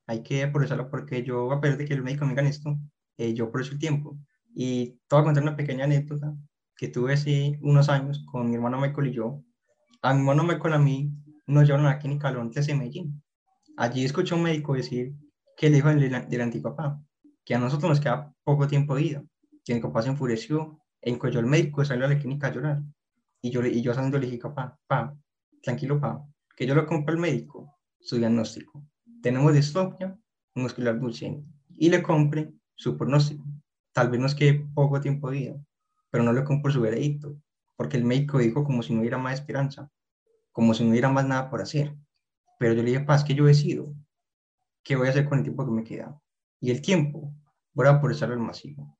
Hay 0.07 0.23
que 0.23 0.43
aprovecharlo 0.43 0.89
porque 0.89 1.23
yo, 1.23 1.51
a 1.51 1.61
pesar 1.61 1.77
de 1.77 1.85
que 1.85 1.93
el 1.93 2.03
médico 2.03 2.25
me 2.25 2.31
diga 2.31 2.47
esto, 2.47 2.77
eh, 3.17 3.33
yo 3.33 3.45
aprovecho 3.45 3.73
el 3.73 3.79
tiempo. 3.79 4.17
Y 4.55 4.91
te 5.07 5.15
voy 5.15 5.21
a 5.21 5.23
contar 5.25 5.43
una 5.43 5.55
pequeña 5.55 5.85
anécdota 5.85 6.33
que 6.75 6.87
tuve 6.87 7.13
hace 7.13 7.59
unos 7.61 7.89
años 7.89 8.23
con 8.31 8.49
mi 8.49 8.55
hermano 8.55 8.79
Michael 8.79 9.07
y 9.07 9.13
yo 9.13 9.43
a 10.01 10.13
mi 10.13 10.19
hermano 10.21 10.43
Michael 10.43 10.73
a 10.75 10.79
mí 10.79 11.11
nos 11.47 11.65
llevaron 11.65 11.87
a 11.87 11.91
la 11.91 11.99
clínica 11.99 12.31
Londres 12.31 12.67
en 12.69 12.79
Medellín. 12.79 13.23
Allí 13.77 14.05
escuché 14.05 14.33
a 14.33 14.37
un 14.37 14.43
médico 14.43 14.73
decir 14.73 15.13
que 15.55 15.69
le 15.69 15.77
dijo 15.77 15.89
del, 15.89 16.29
del 16.29 16.41
antipapá, 16.41 17.01
que 17.47 17.55
a 17.55 17.59
nosotros 17.59 17.89
nos 17.89 18.01
queda 18.01 18.35
poco 18.43 18.67
tiempo 18.67 18.93
de 18.93 19.01
vida. 19.01 19.23
Que 19.63 19.73
mi 19.73 19.79
papá 19.79 20.01
se 20.01 20.09
enfureció, 20.09 20.81
encolló 21.01 21.39
al 21.39 21.45
médico 21.45 21.81
y 21.81 21.85
salió 21.85 22.03
a 22.03 22.09
la 22.09 22.19
clínica 22.19 22.47
a 22.47 22.51
llorar. 22.51 22.83
Y 23.41 23.51
yo, 23.51 23.65
y 23.65 23.81
yo 23.81 23.93
saliendo 23.93 24.19
le 24.19 24.25
dije, 24.25 24.39
papá, 24.39 24.77
pa, 24.85 25.15
tranquilo, 25.63 25.97
pa, 25.97 26.21
que 26.57 26.67
yo 26.67 26.75
lo 26.75 26.85
compro 26.85 27.13
al 27.13 27.21
médico, 27.21 27.79
su 28.01 28.17
diagnóstico. 28.17 28.83
Tenemos 29.21 29.53
distrofia 29.53 30.13
muscular 30.55 30.99
duchenne 30.99 31.45
y 31.77 31.89
le 31.89 32.03
compre 32.03 32.51
su 32.75 32.97
pronóstico. 32.97 33.45
Tal 33.93 34.09
vez 34.09 34.19
nos 34.19 34.35
quede 34.35 34.67
poco 34.73 34.99
tiempo 34.99 35.31
de 35.31 35.37
vida, 35.37 35.55
pero 36.09 36.25
no 36.25 36.33
le 36.33 36.43
compro 36.43 36.69
su 36.69 36.81
veredicto, 36.81 37.37
porque 37.77 37.95
el 37.95 38.03
médico 38.03 38.39
dijo 38.39 38.65
como 38.65 38.83
si 38.83 38.93
no 38.93 38.99
hubiera 38.99 39.17
más 39.17 39.35
esperanza, 39.35 39.89
como 40.51 40.73
si 40.73 40.83
no 40.83 40.89
hubiera 40.89 41.07
más 41.07 41.25
nada 41.25 41.49
por 41.49 41.61
hacer. 41.61 41.95
Pero 42.59 42.73
yo 42.73 42.83
le 42.83 42.91
dije, 42.91 43.05
paz, 43.05 43.23
que 43.23 43.35
yo 43.35 43.45
decido 43.45 43.93
qué 44.83 44.97
voy 44.97 45.07
a 45.07 45.11
hacer 45.11 45.29
con 45.29 45.37
el 45.37 45.45
tiempo 45.45 45.63
que 45.63 45.71
me 45.71 45.85
queda. 45.85 46.19
Y 46.59 46.71
el 46.71 46.81
tiempo, 46.81 47.33
voy 47.73 47.87
a 47.87 47.91
aprovecharlo 47.91 48.33
al 48.35 48.41
máximo. 48.41 48.97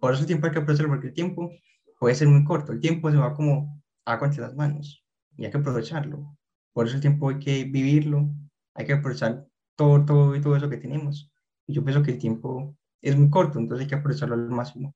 Por 0.00 0.12
eso 0.12 0.22
el 0.22 0.26
tiempo 0.26 0.46
hay 0.46 0.52
que 0.52 0.58
aprovecharlo, 0.60 0.92
porque 0.92 1.08
el 1.08 1.14
tiempo 1.14 1.50
puede 1.98 2.14
ser 2.14 2.28
muy 2.28 2.44
corto. 2.44 2.72
El 2.72 2.80
tiempo 2.80 3.10
se 3.10 3.16
va 3.16 3.34
como 3.34 3.82
agua 4.04 4.26
entre 4.26 4.42
las 4.42 4.54
manos 4.54 5.04
y 5.36 5.44
hay 5.44 5.50
que 5.50 5.58
aprovecharlo. 5.58 6.36
Por 6.72 6.86
eso 6.86 6.96
el 6.96 7.00
tiempo 7.00 7.30
hay 7.30 7.38
que 7.38 7.64
vivirlo, 7.64 8.30
hay 8.74 8.86
que 8.86 8.94
aprovechar 8.94 9.46
todo, 9.76 10.04
todo 10.04 10.36
y 10.36 10.40
todo 10.40 10.56
eso 10.56 10.70
que 10.70 10.76
tenemos. 10.76 11.30
Y 11.66 11.74
yo 11.74 11.84
pienso 11.84 12.02
que 12.02 12.12
el 12.12 12.18
tiempo 12.18 12.76
es 13.02 13.16
muy 13.16 13.30
corto, 13.30 13.58
entonces 13.58 13.84
hay 13.84 13.88
que 13.88 13.94
aprovecharlo 13.96 14.34
al 14.34 14.48
máximo. 14.48 14.94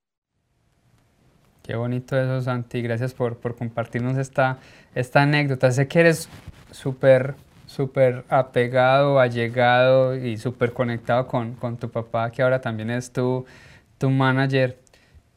Qué 1.63 1.75
bonito 1.75 2.15
eso, 2.15 2.41
Santi. 2.41 2.81
Gracias 2.81 3.13
por, 3.13 3.39
por 3.39 3.55
compartirnos 3.55 4.17
esta, 4.17 4.59
esta 4.93 5.23
anécdota. 5.23 5.71
Sé 5.71 5.87
que 5.87 5.99
eres 5.99 6.29
súper, 6.71 7.35
súper 7.75 8.23
apegado, 8.29 9.19
allegado 9.19 10.15
y 10.15 10.37
súper 10.37 10.73
conectado 10.73 11.27
con, 11.27 11.53
con, 11.55 11.77
tu 11.77 11.89
papá, 11.89 12.31
que 12.31 12.41
ahora 12.41 12.61
también 12.61 12.89
es 12.89 13.11
tu, 13.11 13.45
tu 13.97 14.09
manager. 14.09 14.77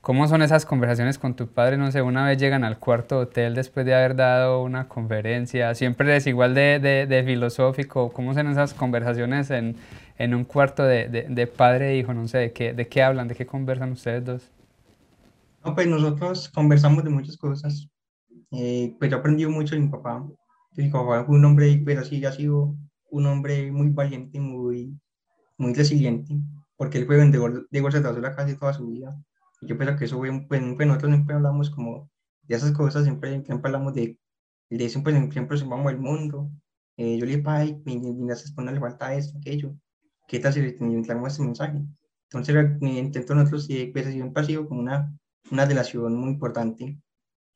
¿Cómo 0.00 0.28
son 0.28 0.42
esas 0.42 0.64
conversaciones 0.64 1.18
con 1.18 1.34
tu 1.34 1.48
padre? 1.48 1.76
No 1.76 1.90
sé, 1.90 2.00
una 2.00 2.24
vez 2.26 2.38
llegan 2.38 2.64
al 2.64 2.78
cuarto 2.78 3.18
hotel 3.18 3.54
después 3.54 3.84
de 3.84 3.94
haber 3.94 4.14
dado 4.14 4.62
una 4.62 4.88
conferencia. 4.88 5.74
¿Siempre 5.74 6.16
es 6.16 6.26
igual 6.26 6.54
de, 6.54 6.78
de, 6.78 7.06
de 7.06 7.24
filosófico? 7.24 8.12
¿Cómo 8.12 8.32
son 8.32 8.46
esas 8.46 8.72
conversaciones 8.72 9.50
en, 9.50 9.76
en 10.16 10.34
un 10.34 10.44
cuarto 10.44 10.84
de, 10.84 11.08
de, 11.08 11.46
padre 11.48 11.90
e 11.90 11.98
hijo? 11.98 12.14
No 12.14 12.28
sé, 12.28 12.38
¿de 12.38 12.52
qué, 12.52 12.72
¿de 12.72 12.86
qué 12.86 13.02
hablan? 13.02 13.28
¿De 13.28 13.34
qué 13.34 13.44
conversan 13.44 13.92
ustedes 13.92 14.24
dos? 14.24 14.50
Pues 15.74 15.86
nosotros 15.88 16.48
conversamos 16.48 17.02
de 17.02 17.10
muchas 17.10 17.36
cosas. 17.36 17.88
Eh, 18.52 18.94
pues 18.98 19.10
yo 19.10 19.16
he 19.16 19.20
aprendido 19.20 19.50
mucho 19.50 19.74
de 19.74 19.82
mi 19.82 19.88
papá. 19.88 20.24
Fue 20.90 21.24
un 21.28 21.44
hombre, 21.44 21.80
pues 21.84 21.98
así, 21.98 22.24
ha 22.24 22.32
sido 22.32 22.76
un 23.10 23.26
hombre 23.26 23.72
muy 23.72 23.88
valiente, 23.90 24.38
muy, 24.38 24.96
muy 25.56 25.74
resiliente, 25.74 26.36
porque 26.76 26.98
él 26.98 27.06
fue 27.06 27.16
vendedor 27.16 27.68
de 27.68 27.80
bolsas 27.80 28.02
de 28.02 28.08
basura 28.08 28.36
casi 28.36 28.56
toda 28.56 28.72
su 28.72 28.86
vida. 28.86 29.16
Y 29.60 29.66
yo 29.66 29.76
pienso 29.76 29.96
que 29.96 30.04
eso 30.04 30.18
fue, 30.18 30.30
pues, 30.48 30.62
pues, 30.76 30.86
nosotros 30.86 31.12
siempre 31.12 31.34
hablamos 31.34 31.70
como 31.70 32.10
de 32.42 32.56
esas 32.56 32.72
cosas, 32.72 33.04
siempre, 33.04 33.42
siempre 33.44 33.68
hablamos 33.68 33.94
de, 33.94 34.18
de 34.70 34.88
siempre, 34.88 35.12
siempre 35.32 35.58
vamos 35.66 35.92
el 35.92 35.98
mundo. 35.98 36.50
Eh, 36.96 37.18
yo 37.18 37.26
le 37.26 37.36
dije, 37.36 37.48
ay, 37.48 37.82
mi, 37.84 37.98
mi, 37.98 38.12
mi 38.12 38.32
esposa 38.32 38.70
le 38.70 38.80
falta 38.80 39.14
esto, 39.14 39.38
aquello. 39.38 39.74
¿Qué 40.28 40.38
tal 40.38 40.52
si 40.52 40.60
le 40.62 40.72
traemos 40.72 41.32
ese 41.32 41.42
mensaje? 41.42 41.82
Entonces, 42.30 42.80
mi 42.80 42.98
intento 42.98 43.34
nosotros, 43.34 43.66
pues, 43.92 44.06
siempre 44.06 44.42
ha 44.42 44.46
sido 44.46 44.68
como 44.68 44.80
una 44.80 45.12
una 45.50 45.64
relación 45.64 46.14
muy 46.14 46.30
importante, 46.30 46.98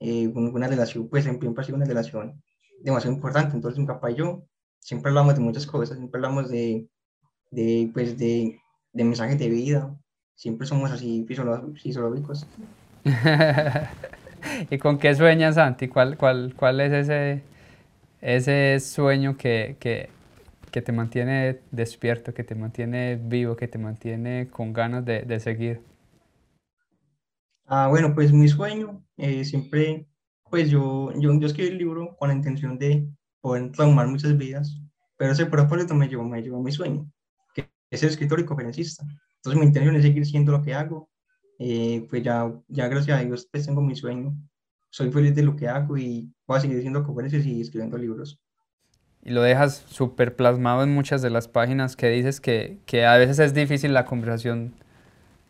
eh, 0.00 0.28
una 0.28 0.66
relación, 0.66 1.08
pues 1.08 1.24
siempre 1.24 1.48
ha 1.56 1.64
sido 1.64 1.76
una 1.76 1.87
relación 1.87 2.42
demasiado 2.83 3.14
importante. 3.14 3.57
Entonces 3.57 3.79
mi 3.79 3.87
papá 3.87 4.11
y 4.11 4.16
yo 4.16 4.45
siempre 4.79 5.11
hablamos 5.11 5.35
de 5.35 5.40
muchas 5.40 5.66
cosas, 5.66 5.99
siempre 5.99 6.18
hablamos 6.18 6.51
de, 6.51 6.88
de 7.51 7.90
pues 7.92 8.18
de, 8.18 8.61
de 8.92 9.05
mensajes 9.05 9.38
de 9.38 9.49
vida, 9.49 9.97
siempre 10.35 10.66
somos 10.66 10.90
así 10.90 11.25
fisiológicos. 11.27 12.47
¿Y 14.71 14.79
con 14.79 14.99
qué 14.99 15.14
sueñas, 15.14 15.55
Santi? 15.55 15.88
¿Cuál, 15.88 16.16
cuál, 16.16 16.55
cuál 16.57 16.81
es 16.81 16.92
ese, 16.92 17.42
ese 18.21 18.81
sueño 18.81 19.37
que, 19.37 19.77
que, 19.79 20.09
que, 20.71 20.83
te 20.83 20.92
mantiene 20.92 21.61
despierto, 21.71 22.35
que 22.35 22.45
te 22.45 22.55
mantiene 22.55 23.16
vivo, 23.23 23.57
que 23.57 23.68
te 23.68 23.79
mantiene 23.79 24.49
con 24.51 24.73
ganas 24.73 25.05
de, 25.05 25.23
de 25.23 25.40
seguir? 25.40 25.81
Ah, 27.66 27.88
bueno, 27.88 28.14
pues 28.14 28.33
mi 28.33 28.49
sueño 28.49 29.03
eh, 29.16 29.45
siempre, 29.45 30.07
pues 30.52 30.68
yo, 30.68 31.10
yo, 31.18 31.32
yo 31.40 31.46
escribí 31.46 31.70
el 31.70 31.78
libro 31.78 32.14
con 32.18 32.28
la 32.28 32.34
intención 32.34 32.78
de 32.78 33.08
poder 33.40 33.72
traumar 33.72 34.06
muchas 34.06 34.36
vidas, 34.36 34.78
pero 35.16 35.32
ese 35.32 35.46
propósito 35.46 35.94
me 35.94 36.08
llevó, 36.08 36.24
me 36.24 36.42
llevó 36.42 36.58
a 36.58 36.62
mi 36.62 36.70
sueño, 36.70 37.10
que 37.54 37.70
es 37.90 38.00
ser 38.00 38.10
escritor 38.10 38.38
y 38.38 38.44
conferencista. 38.44 39.02
Entonces 39.36 39.58
mi 39.58 39.66
intención 39.66 39.96
es 39.96 40.02
seguir 40.02 40.26
siendo 40.26 40.52
lo 40.52 40.60
que 40.60 40.74
hago, 40.74 41.08
eh, 41.58 42.06
pues 42.10 42.22
ya, 42.22 42.52
ya 42.68 42.86
gracias 42.88 43.18
a 43.18 43.24
Dios 43.24 43.48
pues 43.50 43.64
tengo 43.64 43.80
mi 43.80 43.96
sueño, 43.96 44.36
soy 44.90 45.10
feliz 45.10 45.34
de 45.34 45.42
lo 45.42 45.56
que 45.56 45.68
hago 45.68 45.96
y 45.96 46.30
voy 46.46 46.58
a 46.58 46.60
seguir 46.60 46.76
haciendo 46.76 47.02
conferencias 47.02 47.46
y 47.46 47.62
escribiendo 47.62 47.96
libros. 47.96 48.38
Y 49.22 49.30
lo 49.30 49.40
dejas 49.40 49.86
súper 49.88 50.36
plasmado 50.36 50.82
en 50.82 50.92
muchas 50.92 51.22
de 51.22 51.30
las 51.30 51.48
páginas 51.48 51.96
que 51.96 52.10
dices 52.10 52.42
que, 52.42 52.78
que 52.84 53.06
a 53.06 53.16
veces 53.16 53.38
es 53.38 53.54
difícil 53.54 53.94
la 53.94 54.04
conversación, 54.04 54.74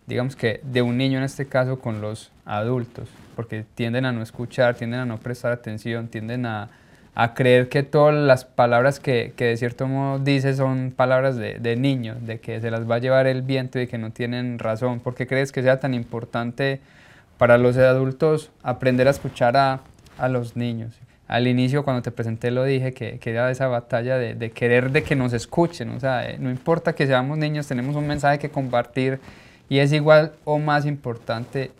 digamos 0.06 0.36
que 0.36 0.60
de 0.64 0.82
un 0.82 0.96
niño 0.96 1.18
en 1.18 1.24
este 1.24 1.46
caso 1.46 1.78
con 1.78 2.00
los 2.00 2.30
adultos, 2.44 3.08
porque 3.36 3.64
tienden 3.74 4.04
a 4.04 4.12
no 4.12 4.22
escuchar, 4.22 4.74
tienden 4.74 5.00
a 5.00 5.06
no 5.06 5.18
prestar 5.18 5.52
atención, 5.52 6.08
tienden 6.08 6.46
a, 6.46 6.68
a 7.14 7.34
creer 7.34 7.68
que 7.68 7.82
todas 7.82 8.14
las 8.14 8.44
palabras 8.44 8.98
que, 8.98 9.32
que, 9.36 9.46
de 9.46 9.56
cierto 9.56 9.86
modo 9.86 10.18
dice 10.18 10.54
son 10.54 10.92
palabras 10.94 11.36
de, 11.36 11.58
de 11.58 11.76
niños, 11.76 12.26
de 12.26 12.40
que 12.40 12.60
se 12.60 12.70
las 12.70 12.90
va 12.90 12.96
a 12.96 12.98
llevar 12.98 13.26
el 13.26 13.42
viento 13.42 13.80
y 13.80 13.86
que 13.86 13.98
no 13.98 14.10
tienen 14.10 14.58
razón. 14.58 15.00
¿Por 15.00 15.14
qué 15.14 15.26
crees 15.26 15.52
que 15.52 15.62
sea 15.62 15.78
tan 15.78 15.94
importante 15.94 16.80
para 17.38 17.58
los 17.58 17.76
adultos 17.76 18.50
aprender 18.62 19.08
a 19.08 19.10
escuchar 19.10 19.56
a, 19.56 19.80
a 20.18 20.28
los 20.28 20.56
niños? 20.56 20.94
Al 21.28 21.46
inicio, 21.46 21.84
cuando 21.84 22.02
te 22.02 22.10
presenté, 22.10 22.50
lo 22.50 22.64
dije, 22.64 22.92
que, 22.92 23.18
que 23.18 23.30
era 23.30 23.50
esa 23.50 23.66
batalla 23.68 24.18
de, 24.18 24.34
de, 24.34 24.50
querer 24.50 24.90
de 24.90 25.02
que 25.02 25.16
nos 25.16 25.32
escuchen. 25.32 25.88
O 25.90 26.00
sea, 26.00 26.28
eh, 26.28 26.36
no 26.38 26.50
importa 26.50 26.94
que 26.94 27.06
seamos 27.06 27.38
niños, 27.38 27.66
tenemos 27.66 27.96
un 27.96 28.06
mensaje 28.06 28.38
que 28.38 28.50
compartir 28.50 29.18
y 29.68 29.78
es 29.78 29.92
igual 29.92 30.34
o 30.44 30.58
más 30.58 30.86
importante 30.86 31.70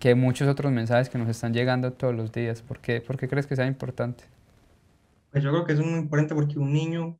que 0.00 0.14
muchos 0.14 0.48
otros 0.48 0.72
mensajes 0.72 1.08
que 1.08 1.18
nos 1.18 1.28
están 1.28 1.54
llegando 1.54 1.92
todos 1.92 2.14
los 2.14 2.32
días. 2.32 2.60
¿Por 2.62 2.80
qué, 2.80 3.00
¿Por 3.00 3.16
qué 3.16 3.28
crees 3.28 3.46
que 3.46 3.54
sea 3.54 3.66
importante? 3.66 4.24
Pues 5.30 5.44
yo 5.44 5.50
creo 5.50 5.64
que 5.64 5.74
es 5.74 5.80
muy 5.80 6.00
importante 6.00 6.34
porque 6.34 6.58
un 6.58 6.72
niño 6.72 7.18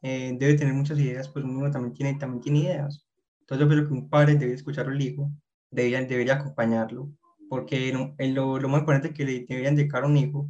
eh, 0.00 0.34
debe 0.38 0.54
tener 0.54 0.74
muchas 0.74 0.98
ideas, 0.98 1.28
pues 1.28 1.44
un 1.44 1.54
niño 1.54 1.70
también 1.70 1.94
tiene, 1.94 2.14
también 2.14 2.42
tiene 2.42 2.58
ideas. 2.60 3.06
Entonces 3.40 3.64
yo 3.64 3.70
creo 3.70 3.86
que 3.86 3.92
un 3.92 4.08
padre 4.08 4.36
debe 4.36 4.54
escuchar 4.54 4.88
al 4.88 5.00
hijo, 5.00 5.30
debería, 5.70 6.02
debería 6.02 6.34
acompañarlo, 6.34 7.12
porque 7.48 7.92
lo, 7.92 8.58
lo, 8.58 8.68
más 8.68 8.80
importante 8.80 9.12
que 9.12 9.24
le 9.24 9.44
deberían 9.46 9.76
dedicar 9.76 10.04
a 10.04 10.06
un 10.06 10.16
hijo 10.16 10.48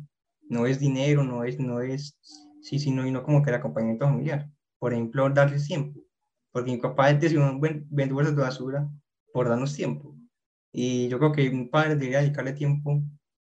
no 0.49 0.67
es 0.67 0.79
dinero, 0.79 1.25
no 1.25 1.45
es, 1.45 1.59
no 1.59 1.81
es, 1.81 2.17
sí, 2.61 2.79
sino, 2.79 3.05
no 3.05 3.23
como 3.23 3.43
que 3.43 3.51
el 3.51 3.57
acompañamiento 3.57 4.07
familiar. 4.07 4.49
Por 4.79 4.93
ejemplo, 4.93 5.29
darle 5.31 5.59
tiempo, 5.59 6.01
porque 6.53 6.71
mi 6.71 6.77
papá 6.79 7.11
es 7.11 7.35
un 7.35 7.61
buen 7.61 7.87
vendedor 7.91 8.35
de 8.35 8.43
basura 8.43 8.89
por 9.33 9.49
darnos 9.49 9.75
tiempo. 9.75 10.17
Y 10.73 11.09
yo 11.09 11.19
creo 11.19 11.33
que 11.33 11.49
un 11.51 11.71
padre 11.71 11.97
debería 11.97 12.21
dedicarle 12.21 12.53
tiempo 12.53 13.03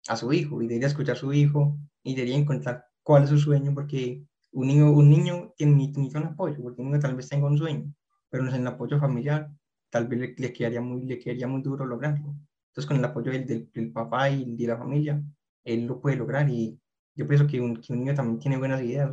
a 0.07 0.15
su 0.15 0.33
hijo 0.33 0.61
y 0.61 0.67
debería 0.67 0.87
escuchar 0.87 1.15
a 1.15 1.19
su 1.19 1.31
hijo 1.33 1.77
y 2.03 2.15
debería 2.15 2.37
encontrar 2.37 2.85
cuál 3.03 3.23
es 3.23 3.29
su 3.29 3.37
sueño, 3.37 3.73
porque 3.73 4.23
un 4.51 4.67
niño, 4.67 4.91
un 4.91 5.09
niño 5.09 5.53
tiene, 5.57 5.75
necesita 5.75 6.19
un 6.19 6.27
apoyo, 6.27 6.61
porque 6.61 6.81
un 6.81 6.87
niño 6.89 6.99
tal 6.99 7.15
vez 7.15 7.29
tenga 7.29 7.47
un 7.47 7.57
sueño, 7.57 7.93
pero 8.29 8.43
no 8.43 8.49
es 8.49 8.55
el 8.55 8.67
apoyo 8.67 8.99
familiar, 8.99 9.49
tal 9.89 10.07
vez 10.07 10.19
le, 10.19 10.35
le, 10.37 10.53
quedaría 10.53 10.81
muy, 10.81 11.05
le 11.05 11.19
quedaría 11.19 11.47
muy 11.47 11.61
duro 11.61 11.85
lograrlo. 11.85 12.35
Entonces, 12.69 12.87
con 12.87 12.97
el 12.97 13.05
apoyo 13.05 13.31
del, 13.31 13.45
del, 13.45 13.69
del, 13.71 13.91
papá 13.91 14.29
y 14.29 14.55
de 14.55 14.67
la 14.67 14.77
familia, 14.77 15.23
él 15.63 15.85
lo 15.85 16.01
puede 16.01 16.17
lograr. 16.17 16.49
Y 16.49 16.79
yo 17.15 17.27
pienso 17.27 17.45
que 17.47 17.61
un, 17.61 17.77
que 17.77 17.93
un 17.93 17.99
niño 17.99 18.15
también 18.15 18.39
tiene 18.39 18.57
buenas 18.57 18.81
ideas. 18.81 19.11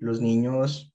Los 0.00 0.20
niños, 0.20 0.94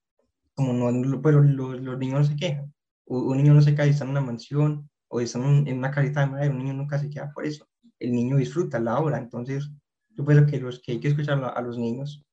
como 0.55 0.73
no, 0.73 1.21
pero 1.21 1.41
los, 1.41 1.79
los 1.81 1.97
niños 1.97 2.19
no 2.19 2.25
se 2.25 2.35
quejan. 2.35 2.73
Un, 3.05 3.37
niño 3.37 3.53
no 3.53 3.61
se 3.61 3.73
queda 3.73 3.85
si 3.85 3.91
está 3.91 4.05
en 4.05 4.11
una 4.11 4.21
mansión 4.21 4.89
o 5.09 5.19
está 5.19 5.39
en, 5.39 5.77
una 5.77 5.91
carita 5.91 6.21
de 6.21 6.27
madera, 6.27 6.53
un 6.53 6.59
niño 6.59 6.73
nunca 6.73 6.97
se 6.97 7.09
queda 7.09 7.31
por 7.33 7.45
eso. 7.45 7.67
El 7.99 8.13
niño 8.13 8.37
disfruta 8.37 8.79
la 8.79 8.99
obra, 8.99 9.17
entonces 9.17 9.69
yo 10.15 10.25
pienso 10.25 10.45
que, 10.45 10.59
los, 10.59 10.81
que 10.81 10.93
hay 10.93 10.99
que 10.99 11.09
escuchar 11.09 11.43
a, 11.43 11.61
los 11.61 11.77
niños, 11.77 12.23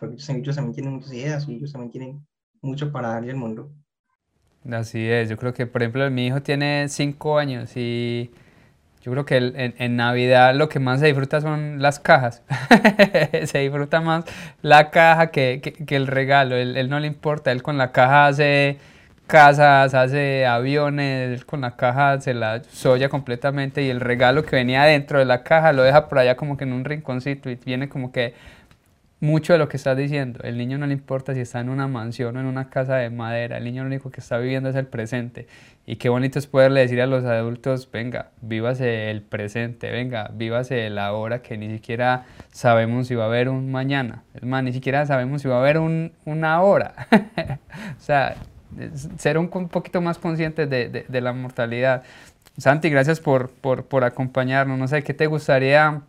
porque 0.00 0.16
ellos, 0.16 0.56
también 0.56 0.74
tienen 0.74 0.94
muchas 0.94 1.12
ideas 1.12 1.48
y 1.48 1.56
ellos 1.56 1.72
también 1.72 1.90
tienen 1.90 2.26
mucho 2.60 2.90
para 2.90 3.08
darle 3.08 3.32
al 3.32 3.36
mundo. 3.36 3.72
Así 4.70 5.04
es, 5.06 5.28
yo 5.28 5.36
creo 5.36 5.52
que, 5.52 5.66
por 5.66 5.82
ejemplo, 5.82 6.08
mi 6.10 6.26
hijo 6.26 6.42
tiene 6.42 6.88
cinco 6.88 7.38
años 7.38 7.76
y 7.76 8.30
yo 9.02 9.10
creo 9.10 9.24
que 9.24 9.36
en, 9.36 9.74
en, 9.78 9.96
Navidad 9.96 10.54
lo 10.54 10.68
que 10.68 10.78
más 10.78 11.00
se 11.00 11.06
disfruta 11.06 11.40
son 11.40 11.82
las 11.82 11.98
cajas. 11.98 12.42
se 13.46 13.58
disfruta 13.58 14.00
más 14.00 14.24
la 14.62 14.90
caja 14.90 15.32
que, 15.32 15.60
que, 15.60 15.96
el 15.96 16.06
regalo. 16.06 16.54
Él, 16.54 16.76
él, 16.76 16.88
no 16.88 17.00
le 17.00 17.08
importa, 17.08 17.50
él 17.50 17.62
con 17.62 17.78
la 17.78 17.90
caja 17.90 18.28
hace 18.28 18.78
casas, 19.26 19.94
hace 19.94 20.46
aviones, 20.46 21.44
con 21.44 21.62
la 21.62 21.74
caja 21.74 22.20
se 22.20 22.32
la 22.32 22.62
soya 22.64 23.08
completamente 23.08 23.82
y 23.82 23.90
el 23.90 24.00
regalo 24.00 24.44
que 24.44 24.56
venía 24.56 24.84
dentro 24.84 25.18
de 25.18 25.24
la 25.24 25.42
caja 25.42 25.72
lo 25.72 25.82
deja 25.82 26.08
por 26.08 26.18
allá 26.18 26.36
como 26.36 26.56
que 26.56 26.64
en 26.64 26.72
un 26.72 26.84
rinconcito 26.84 27.50
y 27.50 27.56
viene 27.56 27.88
como 27.88 28.12
que 28.12 28.34
mucho 29.22 29.52
de 29.52 29.58
lo 29.58 29.68
que 29.68 29.76
estás 29.76 29.96
diciendo. 29.96 30.40
El 30.42 30.58
niño 30.58 30.78
no 30.78 30.86
le 30.86 30.92
importa 30.92 31.32
si 31.32 31.40
está 31.40 31.60
en 31.60 31.70
una 31.70 31.88
mansión 31.88 32.36
o 32.36 32.40
en 32.40 32.46
una 32.46 32.68
casa 32.68 32.96
de 32.96 33.08
madera, 33.08 33.56
el 33.56 33.64
niño 33.64 33.82
lo 33.82 33.86
único 33.86 34.10
que 34.10 34.20
está 34.20 34.38
viviendo 34.38 34.68
es 34.68 34.76
el 34.76 34.86
presente. 34.86 35.46
Y 35.84 35.96
qué 35.96 36.08
bonito 36.08 36.38
es 36.38 36.46
poderle 36.46 36.80
decir 36.80 37.00
a 37.00 37.06
los 37.06 37.24
adultos, 37.24 37.90
venga, 37.90 38.30
vívase 38.40 39.10
el 39.10 39.20
presente, 39.20 39.90
venga, 39.90 40.30
vívase 40.32 40.88
la 40.90 41.12
hora 41.12 41.42
que 41.42 41.58
ni 41.58 41.68
siquiera 41.70 42.24
sabemos 42.52 43.08
si 43.08 43.16
va 43.16 43.24
a 43.24 43.26
haber 43.26 43.48
un 43.48 43.72
mañana. 43.72 44.22
Es 44.34 44.44
más, 44.44 44.62
ni 44.62 44.72
siquiera 44.72 45.04
sabemos 45.06 45.42
si 45.42 45.48
va 45.48 45.56
a 45.56 45.58
haber 45.58 45.78
un, 45.78 46.12
una 46.24 46.62
hora. 46.62 46.94
o 47.98 48.00
sea, 48.00 48.36
ser 49.18 49.38
un, 49.38 49.48
poquito 49.48 50.00
más 50.00 50.18
conscientes 50.18 50.70
de, 50.70 51.04
de, 51.08 51.20
la 51.20 51.32
mortalidad. 51.32 52.04
Santi, 52.56 52.88
gracias 52.88 53.18
por, 53.18 53.50
por, 53.50 53.84
por, 53.86 54.04
acompañarnos. 54.04 54.78
No 54.78 54.86
sé, 54.86 55.02
¿qué 55.02 55.14
te 55.14 55.26
gustaría 55.26 56.02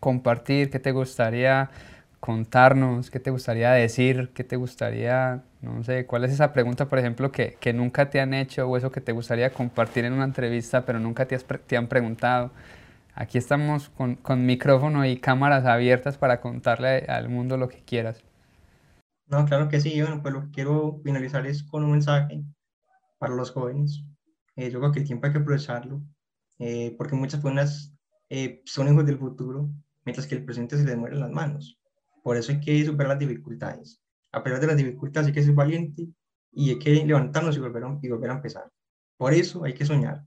compartir? 0.00 0.68
¿Qué 0.68 0.80
te 0.80 0.90
gustaría 0.90 1.70
contarnos? 2.20 3.10
¿Qué 3.10 3.20
te 3.20 3.30
gustaría 3.30 3.72
decir? 3.72 4.30
¿Qué 4.34 4.44
te 4.44 4.56
gustaría, 4.56 5.42
no 5.62 5.84
sé, 5.84 6.06
cuál 6.06 6.24
es 6.24 6.32
esa 6.32 6.52
pregunta, 6.52 6.88
por 6.88 6.98
ejemplo, 6.98 7.32
que, 7.32 7.56
que 7.60 7.72
nunca 7.72 8.10
te 8.10 8.20
han 8.20 8.34
hecho 8.34 8.66
o 8.68 8.76
eso 8.76 8.90
que 8.92 9.00
te 9.00 9.12
gustaría 9.12 9.50
compartir 9.52 10.04
en 10.04 10.12
una 10.14 10.24
entrevista, 10.24 10.84
pero 10.84 10.98
nunca 11.00 11.26
te, 11.26 11.34
has, 11.34 11.44
te 11.66 11.76
han 11.76 11.88
preguntado? 11.88 12.50
Aquí 13.14 13.38
estamos 13.38 13.88
con, 13.90 14.16
con 14.16 14.46
micrófono 14.46 15.04
y 15.06 15.18
cámaras 15.18 15.64
abiertas 15.66 16.18
para 16.18 16.40
contarle 16.40 17.06
al 17.08 17.28
mundo 17.28 17.56
lo 17.56 17.68
que 17.68 17.82
quieras. 17.82 18.22
No, 19.26 19.44
claro 19.46 19.68
que 19.68 19.80
sí. 19.80 20.00
Bueno, 20.00 20.22
pues 20.22 20.34
lo 20.34 20.42
que 20.42 20.50
quiero 20.50 21.00
finalizar 21.02 21.46
es 21.46 21.62
con 21.62 21.84
un 21.84 21.92
mensaje 21.92 22.44
para 23.18 23.34
los 23.34 23.50
jóvenes. 23.50 24.04
Eh, 24.56 24.70
yo 24.70 24.80
creo 24.80 24.92
que 24.92 25.00
el 25.00 25.06
tiempo 25.06 25.26
hay 25.26 25.32
que 25.32 25.38
aprovecharlo, 25.38 26.02
eh, 26.58 26.94
porque 26.98 27.16
muchas 27.16 27.40
personas 27.40 27.92
eh, 28.30 28.62
son 28.66 28.88
hijos 28.88 29.06
del 29.06 29.18
futuro, 29.18 29.70
mientras 30.04 30.26
que 30.26 30.36
el 30.36 30.44
presente 30.44 30.76
se 30.76 30.84
les 30.84 30.96
muere 30.96 31.16
en 31.16 31.22
las 31.22 31.30
manos. 31.30 31.78
Por 32.26 32.36
eso 32.36 32.50
hay 32.50 32.58
que 32.58 32.84
superar 32.84 33.10
las 33.10 33.20
dificultades. 33.20 34.02
A 34.32 34.42
pesar 34.42 34.58
de 34.58 34.66
las 34.66 34.76
dificultades 34.76 35.28
hay 35.28 35.32
que 35.32 35.44
ser 35.44 35.54
valiente 35.54 36.08
y 36.50 36.70
hay 36.70 36.78
que 36.80 37.06
levantarnos 37.06 37.56
y 37.56 37.60
volver 37.60 37.84
a, 38.30 38.34
empezar. 38.34 38.68
Por 39.16 39.32
eso 39.32 39.62
hay 39.62 39.74
que 39.74 39.86
soñar, 39.86 40.26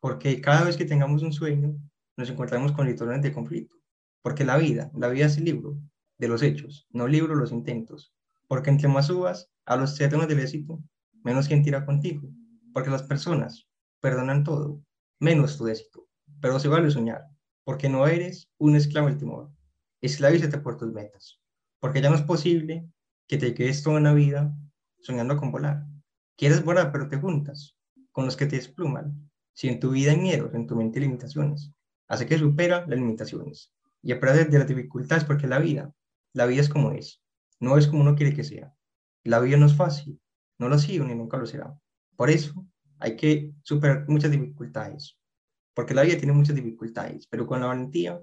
porque 0.00 0.40
cada 0.40 0.64
vez 0.64 0.76
que 0.76 0.86
tengamos 0.86 1.22
un 1.22 1.32
sueño, 1.32 1.78
nos 2.16 2.28
encontramos 2.30 2.72
con 2.72 2.88
situaciones 2.88 3.22
de 3.22 3.32
conflicto. 3.32 3.76
Porque 4.22 4.44
la 4.44 4.56
vida, 4.56 4.90
la 4.92 5.06
vida 5.06 5.26
es 5.26 5.36
el 5.38 5.44
libro 5.44 5.78
de 6.18 6.26
los 6.26 6.42
hechos, 6.42 6.88
no 6.90 7.06
libro 7.06 7.36
los 7.36 7.52
intentos 7.52 8.12
porque 8.48 8.70
entre 8.70 8.88
más 8.88 9.06
subas 9.06 9.48
a 9.66 9.76
los 9.76 9.94
teatros 9.94 10.26
del 10.26 10.40
éxito, 10.40 10.82
menos 11.22 11.46
quien 11.46 11.62
tira 11.62 11.86
contigo, 11.86 12.28
porque 12.72 12.90
las 12.90 13.04
personas 13.04 13.68
perdonan 14.00 14.42
todo, 14.42 14.82
menos 15.20 15.56
tu 15.56 15.68
éxito, 15.68 16.08
pero 16.40 16.58
se 16.58 16.66
vale 16.66 16.90
soñar, 16.90 17.22
porque 17.62 17.88
no 17.88 18.04
eres 18.08 18.48
un 18.58 18.74
esclavo 18.74 19.06
del 19.06 19.18
temor, 19.18 19.50
esclavízate 20.00 20.58
por 20.58 20.76
tus 20.76 20.92
metas, 20.92 21.40
porque 21.80 22.00
ya 22.00 22.10
no 22.10 22.16
es 22.16 22.22
posible 22.22 22.88
que 23.26 23.38
te 23.38 23.54
quedes 23.54 23.82
toda 23.82 23.98
una 23.98 24.14
vida 24.14 24.54
soñando 25.00 25.36
con 25.36 25.50
volar. 25.52 25.84
Quieres 26.36 26.64
volar, 26.64 26.92
pero 26.92 27.08
te 27.08 27.16
juntas 27.16 27.76
con 28.12 28.24
los 28.24 28.36
que 28.36 28.46
te 28.46 28.56
despluman. 28.56 29.30
Si 29.52 29.68
en 29.68 29.80
tu 29.80 29.90
vida 29.90 30.12
hay 30.12 30.18
miedos, 30.18 30.54
en 30.54 30.66
tu 30.66 30.76
mente 30.76 30.98
hay 30.98 31.06
limitaciones, 31.06 31.72
hace 32.08 32.26
que 32.26 32.38
supera 32.38 32.86
las 32.86 32.98
limitaciones 32.98 33.72
y 34.02 34.12
aprende 34.12 34.44
de 34.44 34.58
las 34.58 34.68
dificultades, 34.68 35.24
porque 35.24 35.46
la 35.46 35.58
vida, 35.58 35.92
la 36.32 36.46
vida 36.46 36.60
es 36.60 36.68
como 36.68 36.92
es, 36.92 37.22
no 37.58 37.78
es 37.78 37.86
como 37.86 38.02
uno 38.02 38.14
quiere 38.14 38.34
que 38.34 38.44
sea. 38.44 38.74
La 39.24 39.40
vida 39.40 39.56
no 39.56 39.66
es 39.66 39.74
fácil, 39.74 40.20
no 40.58 40.68
lo 40.68 40.76
ha 40.76 40.78
sido 40.78 41.04
ni 41.04 41.14
nunca 41.14 41.38
lo 41.38 41.46
será. 41.46 41.74
Por 42.16 42.30
eso 42.30 42.66
hay 42.98 43.16
que 43.16 43.52
superar 43.62 44.06
muchas 44.08 44.30
dificultades. 44.30 45.18
porque 45.74 45.94
la 45.94 46.02
vida 46.02 46.16
tiene 46.16 46.32
muchas 46.32 46.56
dificultades, 46.56 47.26
pero 47.26 47.46
con 47.46 47.60
la 47.60 47.66
valentía 47.66 48.18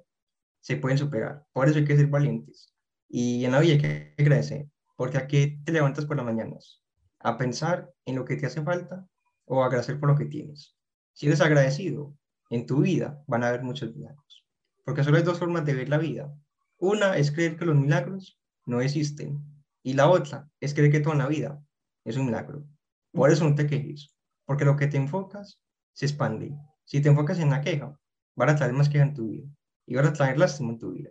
se 0.63 0.77
pueden 0.77 0.97
superar. 0.97 1.45
Por 1.51 1.67
eso 1.67 1.77
hay 1.77 1.85
que 1.85 1.97
ser 1.97 2.07
valientes. 2.07 2.73
Y 3.09 3.43
en 3.43 3.51
la 3.51 3.59
vida 3.59 3.73
hay 3.73 3.81
que 3.81 4.15
agradecer, 4.17 4.69
porque 4.95 5.17
aquí 5.17 5.61
te 5.63 5.73
levantas 5.73 6.05
por 6.05 6.15
las 6.15 6.25
mañanas 6.25 6.81
a 7.19 7.37
pensar 7.37 7.91
en 8.05 8.15
lo 8.15 8.23
que 8.23 8.37
te 8.37 8.45
hace 8.45 8.63
falta 8.63 9.05
o 9.45 9.61
agradecer 9.61 9.99
por 9.99 10.09
lo 10.09 10.15
que 10.15 10.25
tienes. 10.25 10.75
Si 11.11 11.27
eres 11.27 11.41
agradecido, 11.41 12.15
en 12.49 12.65
tu 12.65 12.81
vida 12.81 13.21
van 13.27 13.43
a 13.43 13.49
haber 13.49 13.61
muchos 13.61 13.93
milagros. 13.93 14.45
Porque 14.85 15.03
solo 15.03 15.17
hay 15.17 15.23
dos 15.23 15.37
formas 15.37 15.65
de 15.65 15.73
ver 15.73 15.89
la 15.89 15.97
vida. 15.97 16.33
Una 16.77 17.17
es 17.17 17.31
creer 17.31 17.57
que 17.57 17.65
los 17.65 17.75
milagros 17.75 18.39
no 18.65 18.79
existen. 18.79 19.43
Y 19.83 19.93
la 19.93 20.09
otra 20.09 20.49
es 20.61 20.73
creer 20.73 20.91
que 20.91 21.01
toda 21.01 21.15
la 21.15 21.27
vida 21.27 21.61
es 22.05 22.15
un 22.15 22.25
milagro. 22.25 22.65
Por 23.11 23.31
eso 23.31 23.47
no 23.47 23.53
te 23.53 23.67
quejes. 23.67 24.15
Porque 24.45 24.65
lo 24.65 24.77
que 24.77 24.87
te 24.87 24.97
enfocas 24.97 25.59
se 25.91 26.05
expande. 26.05 26.55
Si 26.85 27.01
te 27.01 27.09
enfocas 27.09 27.39
en 27.39 27.49
la 27.49 27.61
queja, 27.61 27.99
van 28.35 28.49
a 28.49 28.55
traer 28.55 28.73
más 28.73 28.87
queja 28.87 29.03
en 29.03 29.13
tu 29.13 29.27
vida 29.27 29.45
y 29.85 29.95
van 29.95 30.05
a 30.05 30.13
traer 30.13 30.37
lástima 30.37 30.71
en 30.71 30.79
tu 30.79 30.91
vida. 30.91 31.09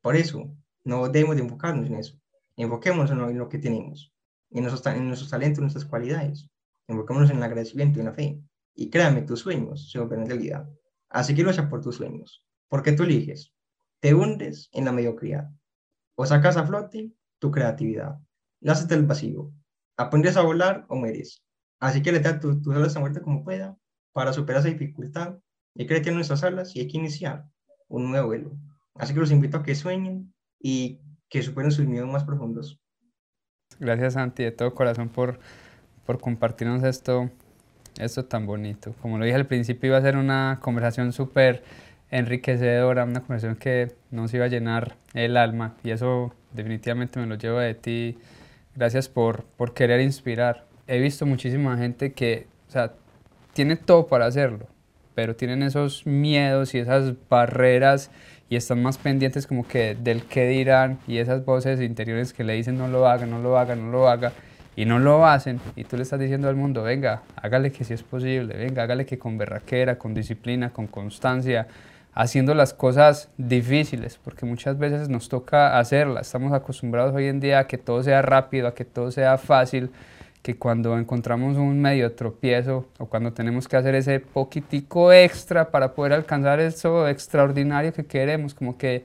Por 0.00 0.16
eso, 0.16 0.54
no 0.84 1.08
debemos 1.08 1.36
de 1.36 1.42
enfocarnos 1.42 1.86
en 1.86 1.96
eso. 1.96 2.18
Enfoquémonos 2.56 3.10
en 3.10 3.38
lo, 3.38 3.48
que 3.48 3.58
tenemos, 3.58 4.12
en 4.50 4.64
nuestros, 4.64 4.86
en 4.94 5.30
talentos, 5.30 5.58
en 5.58 5.64
nuestras 5.64 5.84
cualidades. 5.84 6.50
Enfoquémonos 6.88 7.30
en 7.30 7.38
el 7.38 7.42
agradecimiento 7.42 7.98
y 7.98 8.00
en 8.00 8.06
la 8.06 8.12
fe. 8.12 8.40
Y 8.74 8.90
créame, 8.90 9.22
tus 9.22 9.40
sueños 9.40 9.90
se 9.90 9.98
vuelven 9.98 10.26
realidad. 10.26 10.68
Así 11.08 11.34
que 11.34 11.42
lucha 11.42 11.68
por 11.68 11.82
tus 11.82 11.96
sueños. 11.96 12.44
Porque 12.68 12.92
tú 12.92 13.04
eliges. 13.04 13.54
Te 14.00 14.14
hundes 14.14 14.68
en 14.72 14.84
la 14.84 14.92
mediocridad. 14.92 15.50
O 16.14 16.26
sacas 16.26 16.56
a 16.56 16.66
flote 16.66 17.12
tu 17.38 17.50
creatividad. 17.50 18.18
Lázate 18.60 18.94
el 18.94 19.06
vacío. 19.06 19.52
Aprendes 19.96 20.36
a 20.36 20.42
volar 20.42 20.86
o 20.88 20.96
mueres. 20.96 21.44
Así 21.78 22.02
que 22.02 22.12
le 22.12 22.20
da 22.20 22.38
tus 22.38 22.66
alas 22.74 22.96
a 22.96 23.00
muerte 23.00 23.20
como 23.20 23.44
pueda 23.44 23.76
para 24.12 24.32
superar 24.32 24.60
esa 24.60 24.68
dificultad 24.68 25.38
y 25.74 25.86
créete 25.86 26.10
en 26.10 26.16
nuestras 26.16 26.44
alas 26.44 26.76
y 26.76 26.80
hay 26.80 26.88
que 26.88 26.98
iniciar 26.98 27.46
un 27.92 28.10
nuevo 28.10 28.28
vuelo. 28.28 28.50
Así 28.94 29.14
que 29.14 29.20
los 29.20 29.30
invito 29.30 29.58
a 29.58 29.62
que 29.62 29.74
sueñen 29.74 30.32
y 30.60 31.00
que 31.28 31.42
superen 31.42 31.70
sus 31.70 31.86
miedos 31.86 32.10
más 32.10 32.24
profundos. 32.24 32.78
Gracias 33.78 34.14
Santi 34.14 34.44
de 34.44 34.52
todo 34.52 34.74
corazón 34.74 35.08
por, 35.08 35.38
por 36.04 36.20
compartirnos 36.20 36.82
esto, 36.82 37.30
esto 37.98 38.24
tan 38.24 38.46
bonito. 38.46 38.94
Como 39.00 39.18
lo 39.18 39.24
dije 39.24 39.36
al 39.36 39.46
principio 39.46 39.88
iba 39.88 39.98
a 39.98 40.02
ser 40.02 40.16
una 40.16 40.58
conversación 40.60 41.12
súper 41.12 41.62
enriquecedora, 42.10 43.04
una 43.04 43.20
conversación 43.20 43.56
que 43.56 43.94
nos 44.10 44.32
iba 44.34 44.44
a 44.44 44.48
llenar 44.48 44.96
el 45.14 45.36
alma 45.36 45.74
y 45.82 45.90
eso 45.90 46.34
definitivamente 46.52 47.18
me 47.18 47.26
lo 47.26 47.36
llevo 47.36 47.58
de 47.58 47.74
ti. 47.74 48.18
Gracias 48.74 49.08
por, 49.08 49.44
por 49.44 49.74
querer 49.74 50.00
inspirar. 50.00 50.66
He 50.86 50.98
visto 50.98 51.26
muchísima 51.26 51.76
gente 51.76 52.12
que, 52.12 52.46
o 52.68 52.70
sea, 52.70 52.94
tiene 53.52 53.76
todo 53.76 54.06
para 54.06 54.26
hacerlo, 54.26 54.66
pero 55.14 55.36
tienen 55.36 55.62
esos 55.62 56.06
miedos 56.06 56.74
y 56.74 56.78
esas 56.78 57.14
barreras 57.28 58.10
y 58.48 58.56
están 58.56 58.82
más 58.82 58.98
pendientes 58.98 59.46
como 59.46 59.66
que 59.66 59.94
del 59.94 60.24
qué 60.24 60.46
dirán 60.46 60.98
y 61.06 61.18
esas 61.18 61.44
voces 61.44 61.80
interiores 61.80 62.32
que 62.32 62.44
le 62.44 62.54
dicen 62.54 62.76
no 62.76 62.88
lo 62.88 63.06
haga, 63.08 63.26
no 63.26 63.38
lo 63.38 63.58
haga, 63.58 63.76
no 63.76 63.90
lo 63.90 64.08
haga 64.08 64.32
y 64.76 64.84
no 64.84 64.98
lo 64.98 65.26
hacen 65.26 65.60
y 65.76 65.84
tú 65.84 65.96
le 65.96 66.02
estás 66.02 66.20
diciendo 66.20 66.48
al 66.48 66.56
mundo, 66.56 66.82
venga, 66.82 67.22
hágale 67.36 67.72
que 67.72 67.84
si 67.84 67.94
es 67.94 68.02
posible, 68.02 68.56
venga, 68.56 68.82
hágale 68.82 69.06
que 69.06 69.18
con 69.18 69.38
berraquera, 69.38 69.98
con 69.98 70.14
disciplina, 70.14 70.70
con 70.70 70.86
constancia, 70.86 71.66
haciendo 72.14 72.54
las 72.54 72.74
cosas 72.74 73.30
difíciles, 73.38 74.18
porque 74.22 74.46
muchas 74.46 74.78
veces 74.78 75.08
nos 75.08 75.28
toca 75.28 75.78
hacerlas, 75.78 76.26
estamos 76.26 76.52
acostumbrados 76.52 77.14
hoy 77.14 77.26
en 77.26 77.40
día 77.40 77.60
a 77.60 77.66
que 77.66 77.78
todo 77.78 78.02
sea 78.02 78.22
rápido, 78.22 78.68
a 78.68 78.74
que 78.74 78.84
todo 78.84 79.10
sea 79.10 79.38
fácil, 79.38 79.90
que 80.42 80.56
cuando 80.56 80.98
encontramos 80.98 81.56
un 81.56 81.80
medio 81.80 82.12
tropiezo 82.12 82.86
o 82.98 83.06
cuando 83.06 83.32
tenemos 83.32 83.68
que 83.68 83.76
hacer 83.76 83.94
ese 83.94 84.18
poquitico 84.20 85.12
extra 85.12 85.70
para 85.70 85.94
poder 85.94 86.12
alcanzar 86.12 86.58
eso 86.60 87.08
extraordinario 87.08 87.92
que 87.92 88.04
queremos, 88.04 88.52
como 88.52 88.76
que 88.76 89.04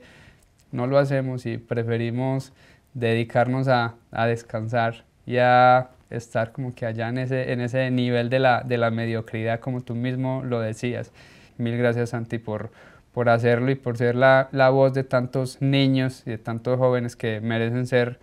no 0.72 0.86
lo 0.86 0.98
hacemos 0.98 1.46
y 1.46 1.56
preferimos 1.56 2.52
dedicarnos 2.92 3.68
a, 3.68 3.94
a 4.10 4.26
descansar 4.26 5.04
y 5.26 5.36
a 5.38 5.90
estar 6.10 6.52
como 6.52 6.74
que 6.74 6.86
allá 6.86 7.08
en 7.08 7.18
ese, 7.18 7.52
en 7.52 7.60
ese 7.60 7.90
nivel 7.90 8.30
de 8.30 8.40
la, 8.40 8.62
de 8.62 8.78
la 8.78 8.90
mediocridad, 8.90 9.60
como 9.60 9.80
tú 9.82 9.94
mismo 9.94 10.42
lo 10.44 10.60
decías. 10.60 11.12
Mil 11.56 11.76
gracias, 11.76 12.10
Santi, 12.10 12.38
por, 12.38 12.70
por 13.12 13.28
hacerlo 13.28 13.70
y 13.70 13.74
por 13.74 13.96
ser 13.96 14.14
la, 14.14 14.48
la 14.52 14.70
voz 14.70 14.94
de 14.94 15.04
tantos 15.04 15.60
niños 15.60 16.22
y 16.26 16.30
de 16.30 16.38
tantos 16.38 16.78
jóvenes 16.78 17.14
que 17.14 17.40
merecen 17.40 17.86
ser 17.86 18.18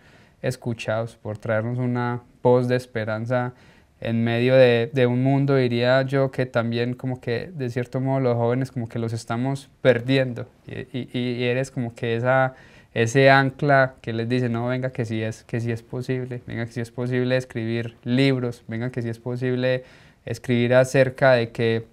escuchados, 0.48 1.16
por 1.18 1.38
traernos 1.38 1.80
una 1.80 2.22
voz 2.42 2.68
de 2.68 2.76
esperanza 2.76 3.54
en 4.02 4.24
medio 4.24 4.56
de, 4.56 4.90
de, 4.94 5.08
un 5.08 5.24
mundo, 5.24 5.56
diría 5.56 6.02
yo, 6.04 6.30
que 6.30 6.46
también 6.46 6.94
como 6.94 7.22
que 7.22 7.52
de 7.54 7.70
cierto 7.70 8.02
modo 8.02 8.20
los 8.20 8.36
jóvenes 8.36 8.72
como 8.72 8.88
que 8.88 9.00
los 9.00 9.14
estamos 9.14 9.70
perdiendo. 9.82 10.48
Y, 10.68 11.10
y, 11.18 11.44
eres 11.44 11.72
como 11.72 11.96
que 11.96 12.16
esa, 12.16 12.54
ese 12.94 13.30
ancla 13.30 13.96
que 14.02 14.14
les 14.14 14.28
dice, 14.30 14.50
no, 14.50 14.68
venga 14.68 14.92
que 14.92 15.06
sí 15.06 15.24
es, 15.24 15.44
que 15.44 15.60
sí 15.60 15.72
es 15.72 15.82
posible, 15.82 16.42
venga 16.46 16.66
que 16.66 16.74
sí 16.74 16.82
es 16.82 16.92
posible 16.92 17.38
escribir 17.38 17.96
libros, 18.04 18.64
venga 18.68 18.92
que 18.92 19.02
sí 19.02 19.10
es 19.10 19.20
posible 19.20 19.84
escribir 20.26 20.74
acerca 20.76 21.34
de 21.34 21.50
que 21.50 21.86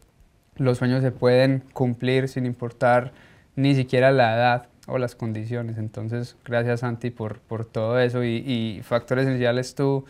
los 0.57 0.79
sueños 0.79 1.03
se 1.03 1.13
pueden 1.13 1.63
cumplir 1.73 2.29
sin 2.29 2.47
importar 2.47 3.13
ni 3.57 3.75
siquiera 3.75 4.11
la 4.11 4.35
edad, 4.35 4.67
o 4.87 4.99
las 4.99 5.15
condiciones. 5.15 5.79
Entonces, 5.79 6.37
gracias 6.45 6.81
Santi 6.81 7.11
por, 7.11 7.41
por 7.41 7.65
todo 7.65 7.99
eso 7.99 8.25
y, 8.25 8.81
Factor 8.83 9.19
Esencial 9.19 9.59
es 9.59 9.75
tu, 9.75 10.05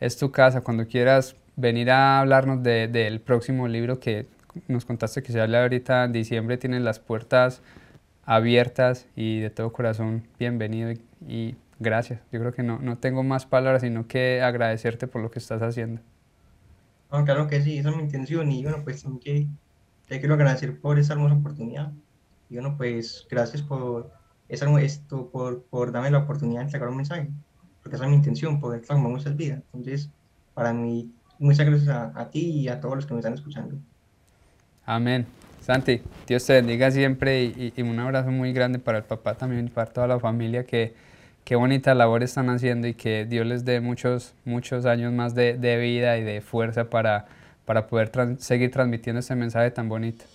es 0.00 0.16
tu 0.16 0.30
casa. 0.30 0.62
Cuando 0.62 0.86
quieras 0.86 1.36
venir 1.56 1.90
a 1.90 2.20
hablarnos 2.20 2.62
del 2.62 2.92
de, 2.92 3.20
próximo 3.24 3.68
libro 3.68 4.00
que 4.00 4.26
nos 4.66 4.84
contaste 4.84 5.22
que 5.22 5.32
se 5.32 5.40
habla 5.40 5.62
ahorita 5.62 6.04
en 6.04 6.12
diciembre, 6.12 6.58
tienes 6.58 6.82
las 6.82 6.98
puertas 6.98 7.62
abiertas 8.24 9.06
y 9.16 9.40
de 9.40 9.50
todo 9.50 9.72
corazón 9.72 10.24
bienvenido 10.38 10.92
y, 11.26 11.56
gracias. 11.78 12.20
Yo 12.32 12.40
creo 12.40 12.52
que 12.52 12.62
no, 12.62 12.78
no 12.80 12.98
tengo 12.98 13.22
más 13.22 13.46
palabras 13.46 13.82
sino 13.82 14.06
que 14.08 14.42
agradecerte 14.42 15.06
por 15.06 15.22
lo 15.22 15.30
que 15.30 15.38
estás 15.38 15.62
haciendo. 15.62 16.00
claro 17.10 17.46
que 17.46 17.62
sí, 17.62 17.78
esa 17.78 17.90
es 17.90 17.96
mi 17.96 18.02
intención 18.02 18.50
y 18.50 18.62
bueno, 18.62 18.82
pues 18.82 19.02
también 19.02 19.20
que 19.20 19.46
te 20.08 20.18
quiero 20.18 20.34
agradecer 20.34 20.80
por 20.80 20.98
esa 20.98 21.12
hermosa 21.12 21.34
oportunidad 21.34 21.92
y 22.50 22.54
bueno, 22.54 22.76
pues 22.76 23.26
gracias 23.30 23.62
por, 23.62 24.10
esa, 24.48 24.80
esto, 24.80 25.30
por, 25.30 25.62
por 25.64 25.92
darme 25.92 26.10
la 26.10 26.18
oportunidad 26.18 26.60
de 26.60 26.66
entregar 26.66 26.88
un 26.88 26.96
mensaje, 26.96 27.28
porque 27.82 27.96
esa 27.96 28.04
es 28.04 28.10
mi 28.10 28.16
intención, 28.16 28.60
poder 28.60 28.80
transformar 28.80 29.12
muchas 29.12 29.36
vidas. 29.36 29.62
Entonces, 29.72 30.10
para 30.54 30.72
mí, 30.72 31.12
muchas 31.38 31.66
gracias 31.66 31.88
a, 31.88 32.30
ti 32.30 32.40
y 32.40 32.68
a 32.68 32.80
todos 32.80 32.96
los 32.96 33.06
que 33.06 33.14
me 33.14 33.20
están 33.20 33.34
escuchando. 33.34 33.76
Amén. 34.86 35.26
Santi, 35.60 36.00
Dios 36.26 36.46
te 36.46 36.54
bendiga 36.54 36.90
siempre 36.90 37.44
y, 37.44 37.72
y, 37.76 37.82
un 37.82 37.98
abrazo 37.98 38.30
muy 38.30 38.52
grande 38.52 38.78
para 38.78 38.98
el 38.98 39.04
papá 39.04 39.34
también 39.34 39.66
y 39.66 39.70
para 39.70 39.90
toda 39.90 40.06
la 40.06 40.18
familia 40.18 40.64
que 40.64 40.94
qué 41.48 41.56
bonita 41.56 41.94
labor 41.94 42.22
están 42.22 42.50
haciendo 42.50 42.88
y 42.88 42.92
que 42.94 43.24
Dios 43.24 43.46
les 43.46 43.64
dé 43.64 43.80
muchos, 43.80 44.34
muchos 44.44 44.84
años 44.84 45.14
más 45.14 45.34
de, 45.34 45.56
de 45.56 45.78
vida 45.78 46.18
y 46.18 46.22
de 46.22 46.42
fuerza 46.42 46.90
para, 46.90 47.24
para 47.64 47.86
poder 47.86 48.10
seguir 48.38 48.70
transmitiendo 48.70 49.20
este 49.20 49.34
mensaje 49.34 49.70
tan 49.70 49.88
bonito. 49.88 50.26